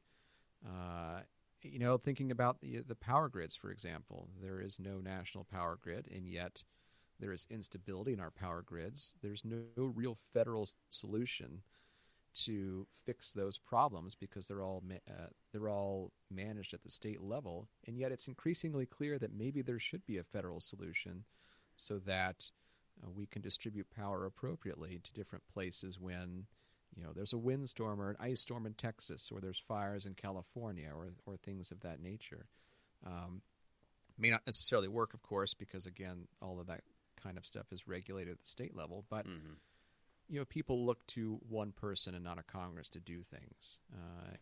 Uh, 0.66 1.22
you 1.62 1.80
know, 1.80 1.98
thinking 1.98 2.32
about 2.32 2.62
the 2.62 2.80
the 2.88 2.96
power 2.96 3.30
grids, 3.30 3.56
for 3.56 3.72
example, 3.72 4.30
there 4.42 4.60
is 4.60 4.80
no 4.80 5.00
national 5.00 5.44
power 5.44 5.78
grid, 5.82 6.08
and 6.14 6.28
yet 6.28 6.64
there 7.20 7.32
is 7.32 7.46
instability 7.50 8.14
in 8.14 8.20
our 8.20 8.32
power 8.32 8.64
grids. 8.64 9.16
There's 9.22 9.46
no, 9.46 9.58
no 9.78 9.86
real 9.86 10.18
federal 10.34 10.68
solution 10.90 11.62
to 12.34 12.88
fix 13.06 13.32
those 13.32 13.58
problems 13.58 14.16
because 14.16 14.48
they're 14.48 14.62
all 14.62 14.84
uh, 15.10 15.28
they're 15.52 15.70
all 15.70 16.12
managed 16.30 16.74
at 16.74 16.84
the 16.84 16.92
state 16.92 17.22
level, 17.22 17.68
and 17.86 17.98
yet 17.98 18.12
it's 18.12 18.28
increasingly 18.28 18.86
clear 18.86 19.20
that 19.20 19.34
maybe 19.34 19.62
there 19.62 19.80
should 19.80 20.06
be 20.06 20.18
a 20.18 20.24
federal 20.24 20.60
solution 20.60 21.26
so 21.78 22.00
that 22.00 22.46
uh, 23.04 23.10
we 23.16 23.26
can 23.26 23.42
distribute 23.42 23.88
power 23.96 24.26
appropriately 24.26 25.00
to 25.04 25.14
different 25.14 25.44
places 25.54 26.00
when 26.00 26.46
you 26.96 27.04
know 27.04 27.12
there's 27.14 27.34
a 27.34 27.38
windstorm 27.38 28.02
or 28.02 28.10
an 28.10 28.18
ice 28.20 28.42
storm 28.42 28.66
in 28.66 28.74
Texas, 28.74 29.30
or 29.32 29.42
there's 29.42 29.62
fires 29.68 30.06
in 30.06 30.14
California, 30.14 30.90
or 30.96 31.10
or 31.26 31.38
things 31.38 31.72
of 31.72 31.82
that 31.82 32.02
nature. 32.02 32.48
Um, 33.06 33.42
may 34.18 34.30
not 34.30 34.46
necessarily 34.46 34.88
work, 34.88 35.14
of 35.14 35.22
course, 35.22 35.54
because 35.54 35.86
again, 35.86 36.28
all 36.42 36.60
of 36.60 36.68
that 36.68 36.82
kind 37.22 37.38
of 37.38 37.46
stuff 37.46 37.66
is 37.72 37.88
regulated 37.88 38.34
at 38.34 38.42
the 38.42 38.48
state 38.48 38.76
level, 38.76 39.04
but 39.10 39.28
mm-hmm 39.28 39.54
you 40.28 40.40
know, 40.40 40.46
people 40.46 40.86
look 40.86 41.06
to 41.08 41.40
one 41.50 41.72
person 41.72 42.16
and 42.16 42.24
not 42.24 42.38
a 42.38 42.44
Congress 42.44 42.90
to 42.90 43.00
do 43.00 43.22
things, 43.24 43.80
uh, 43.94 44.36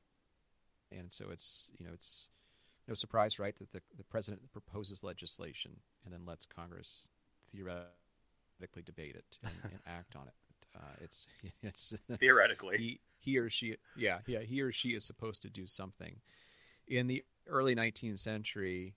and 0.92 1.12
so 1.12 1.26
it's 1.32 1.72
you 1.78 1.86
know 1.86 1.92
it's 1.94 2.30
no 2.88 2.94
surprise, 2.94 3.40
right, 3.40 3.58
that 3.58 3.72
the 3.72 3.82
the 3.98 4.04
president 4.04 4.52
proposes 4.52 5.04
legislation 5.04 5.72
and 6.04 6.14
then 6.14 6.26
lets 6.26 6.46
Congress 6.46 7.08
theoretically 7.52 8.84
debate 8.86 9.16
it 9.16 9.38
and, 9.44 9.54
and 9.64 9.80
act 9.86 10.16
on 10.16 10.28
it. 10.28 10.34
Uh, 10.76 10.96
it's 11.02 11.28
it's 11.64 11.94
theoretically 12.20 12.78
he, 12.78 13.00
he 13.20 13.38
or 13.38 13.50
she 13.50 13.76
yeah 13.98 14.20
yeah 14.28 14.40
he 14.40 14.62
or 14.62 14.72
she 14.72 14.90
is 14.90 15.06
supposed 15.06 15.42
to 15.42 15.50
do 15.50 15.68
something. 15.68 16.18
In 16.88 17.08
the 17.08 17.24
early 17.48 17.76
19th 17.76 18.18
century, 18.18 18.96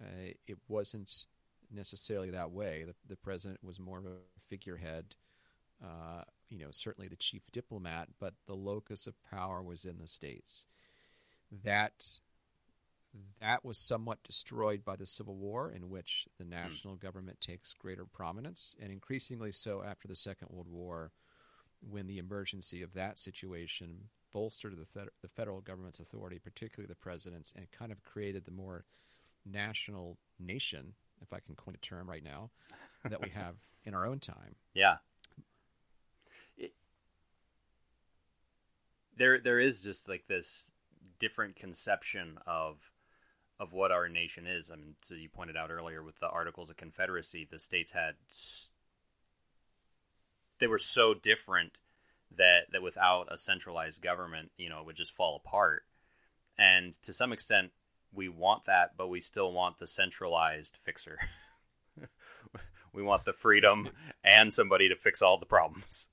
uh, 0.00 0.32
it 0.48 0.58
wasn't 0.68 1.26
necessarily 1.72 2.30
that 2.30 2.50
way. 2.50 2.84
The, 2.86 2.94
the 3.08 3.16
president 3.16 3.62
was 3.62 3.78
more 3.78 3.98
of 3.98 4.06
a 4.06 4.16
figurehead 4.48 5.14
uh, 5.82 6.22
you 6.48 6.58
know, 6.58 6.70
certainly 6.70 7.08
the 7.08 7.16
chief 7.16 7.42
diplomat, 7.52 8.08
but 8.18 8.34
the 8.46 8.54
locus 8.54 9.06
of 9.06 9.14
power 9.30 9.62
was 9.62 9.84
in 9.84 9.98
the 9.98 10.08
states. 10.08 10.66
That 11.64 12.20
that 13.40 13.64
was 13.64 13.78
somewhat 13.78 14.22
destroyed 14.22 14.84
by 14.84 14.96
the 14.96 15.06
Civil 15.06 15.36
War, 15.36 15.70
in 15.70 15.88
which 15.90 16.26
the 16.38 16.44
Hmm. 16.62 16.80
national 16.84 16.96
mm. 16.96 17.00
government 17.00 17.40
takes 17.40 17.72
greater 17.72 18.04
prominence, 18.06 18.76
and 18.80 18.92
increasingly 18.92 19.50
so 19.52 19.82
after 19.82 20.06
the 20.06 20.16
Second 20.16 20.48
World 20.50 20.68
War, 20.68 21.12
when 21.80 22.06
the 22.06 22.18
emergency 22.18 22.82
of 22.82 22.94
that 22.94 23.18
situation 23.18 24.10
bolstered 24.32 24.76
the, 24.76 24.86
fed- 24.86 25.10
the 25.22 25.28
federal 25.28 25.60
government's 25.60 26.00
authority, 26.00 26.38
particularly 26.38 26.88
the 26.88 26.94
president's, 26.96 27.52
and 27.56 27.70
kind 27.72 27.92
of 27.92 28.02
created 28.04 28.44
the 28.44 28.50
more 28.52 28.84
national 29.46 30.18
nation, 30.38 30.94
if 31.22 31.32
I 31.32 31.40
can 31.40 31.56
coin 31.56 31.74
a 31.74 31.78
term 31.78 32.08
right 32.10 32.24
now, 32.24 32.50
that 33.08 33.22
we 33.22 33.30
have 33.30 33.56
in 33.84 33.94
our 33.94 34.06
own 34.06 34.20
time. 34.20 34.56
Yeah. 34.74 34.96
There, 39.20 39.38
there 39.38 39.60
is 39.60 39.82
just 39.82 40.08
like 40.08 40.24
this 40.28 40.72
different 41.18 41.54
conception 41.54 42.38
of 42.46 42.78
of 43.60 43.74
what 43.74 43.92
our 43.92 44.08
nation 44.08 44.46
is. 44.46 44.70
I 44.72 44.76
mean, 44.76 44.94
so 45.02 45.14
you 45.14 45.28
pointed 45.28 45.54
out 45.58 45.70
earlier 45.70 46.02
with 46.02 46.18
the 46.18 46.30
Articles 46.30 46.70
of 46.70 46.78
Confederacy, 46.78 47.46
the 47.48 47.58
states 47.58 47.92
had 47.92 48.14
they 50.58 50.66
were 50.66 50.78
so 50.78 51.12
different 51.12 51.72
that 52.34 52.72
that 52.72 52.82
without 52.82 53.28
a 53.30 53.36
centralized 53.36 54.00
government, 54.00 54.52
you 54.56 54.70
know, 54.70 54.80
it 54.80 54.86
would 54.86 54.96
just 54.96 55.12
fall 55.12 55.36
apart. 55.44 55.82
And 56.56 56.94
to 57.02 57.12
some 57.12 57.30
extent, 57.30 57.72
we 58.14 58.30
want 58.30 58.64
that, 58.64 58.96
but 58.96 59.08
we 59.08 59.20
still 59.20 59.52
want 59.52 59.76
the 59.76 59.86
centralized 59.86 60.78
fixer. 60.78 61.18
we 62.94 63.02
want 63.02 63.26
the 63.26 63.34
freedom 63.34 63.90
and 64.24 64.50
somebody 64.50 64.88
to 64.88 64.96
fix 64.96 65.20
all 65.20 65.38
the 65.38 65.44
problems. 65.44 66.08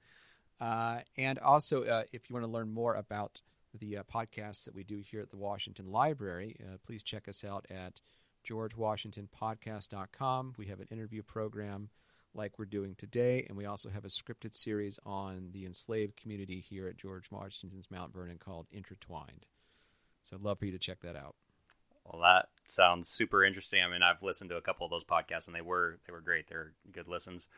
Uh, 0.60 1.00
and 1.16 1.38
also, 1.38 1.84
uh, 1.84 2.02
if 2.12 2.28
you 2.28 2.34
want 2.34 2.44
to 2.44 2.50
learn 2.50 2.72
more 2.72 2.94
about 2.94 3.40
the 3.78 3.98
uh, 3.98 4.02
podcasts 4.02 4.64
that 4.64 4.74
we 4.74 4.84
do 4.84 4.98
here 4.98 5.20
at 5.20 5.30
the 5.30 5.36
Washington 5.36 5.90
Library, 5.90 6.56
uh, 6.60 6.76
please 6.84 7.02
check 7.02 7.28
us 7.28 7.44
out 7.44 7.66
at 7.70 8.00
georgewashingtonpodcast.com. 8.48 10.54
We 10.56 10.66
have 10.66 10.80
an 10.80 10.88
interview 10.90 11.22
program 11.22 11.90
like 12.34 12.58
we're 12.58 12.66
doing 12.66 12.94
today, 12.96 13.46
and 13.48 13.56
we 13.56 13.66
also 13.66 13.88
have 13.88 14.04
a 14.04 14.08
scripted 14.08 14.54
series 14.54 14.98
on 15.04 15.50
the 15.52 15.64
enslaved 15.64 16.16
community 16.16 16.60
here 16.60 16.88
at 16.88 16.96
George 16.96 17.30
Washington's 17.30 17.90
Mount 17.90 18.12
Vernon 18.12 18.38
called 18.38 18.66
Intertwined. 18.70 19.46
So 20.22 20.36
I'd 20.36 20.42
love 20.42 20.58
for 20.58 20.66
you 20.66 20.72
to 20.72 20.78
check 20.78 21.00
that 21.02 21.16
out. 21.16 21.34
Well, 22.04 22.22
that 22.22 22.48
sounds 22.68 23.08
super 23.08 23.44
interesting. 23.44 23.82
I 23.82 23.88
mean, 23.88 24.02
I've 24.02 24.22
listened 24.22 24.50
to 24.50 24.56
a 24.56 24.62
couple 24.62 24.86
of 24.86 24.90
those 24.90 25.04
podcasts, 25.04 25.46
and 25.46 25.54
they 25.54 25.60
were 25.60 25.98
they 26.06 26.12
were 26.12 26.20
great. 26.20 26.48
They're 26.48 26.72
good 26.92 27.08
listens. 27.08 27.48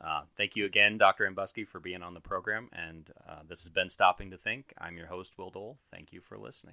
Uh, 0.00 0.22
thank 0.36 0.56
you 0.56 0.64
again, 0.66 0.98
Dr. 0.98 1.24
Ambuske, 1.30 1.66
for 1.66 1.80
being 1.80 2.02
on 2.02 2.14
the 2.14 2.20
program. 2.20 2.68
And 2.72 3.10
uh, 3.28 3.40
this 3.48 3.62
has 3.62 3.70
been 3.70 3.88
Stopping 3.88 4.30
to 4.30 4.36
Think. 4.36 4.72
I'm 4.78 4.96
your 4.96 5.06
host, 5.06 5.38
Will 5.38 5.50
Dole. 5.50 5.78
Thank 5.92 6.12
you 6.12 6.20
for 6.20 6.36
listening. 6.38 6.72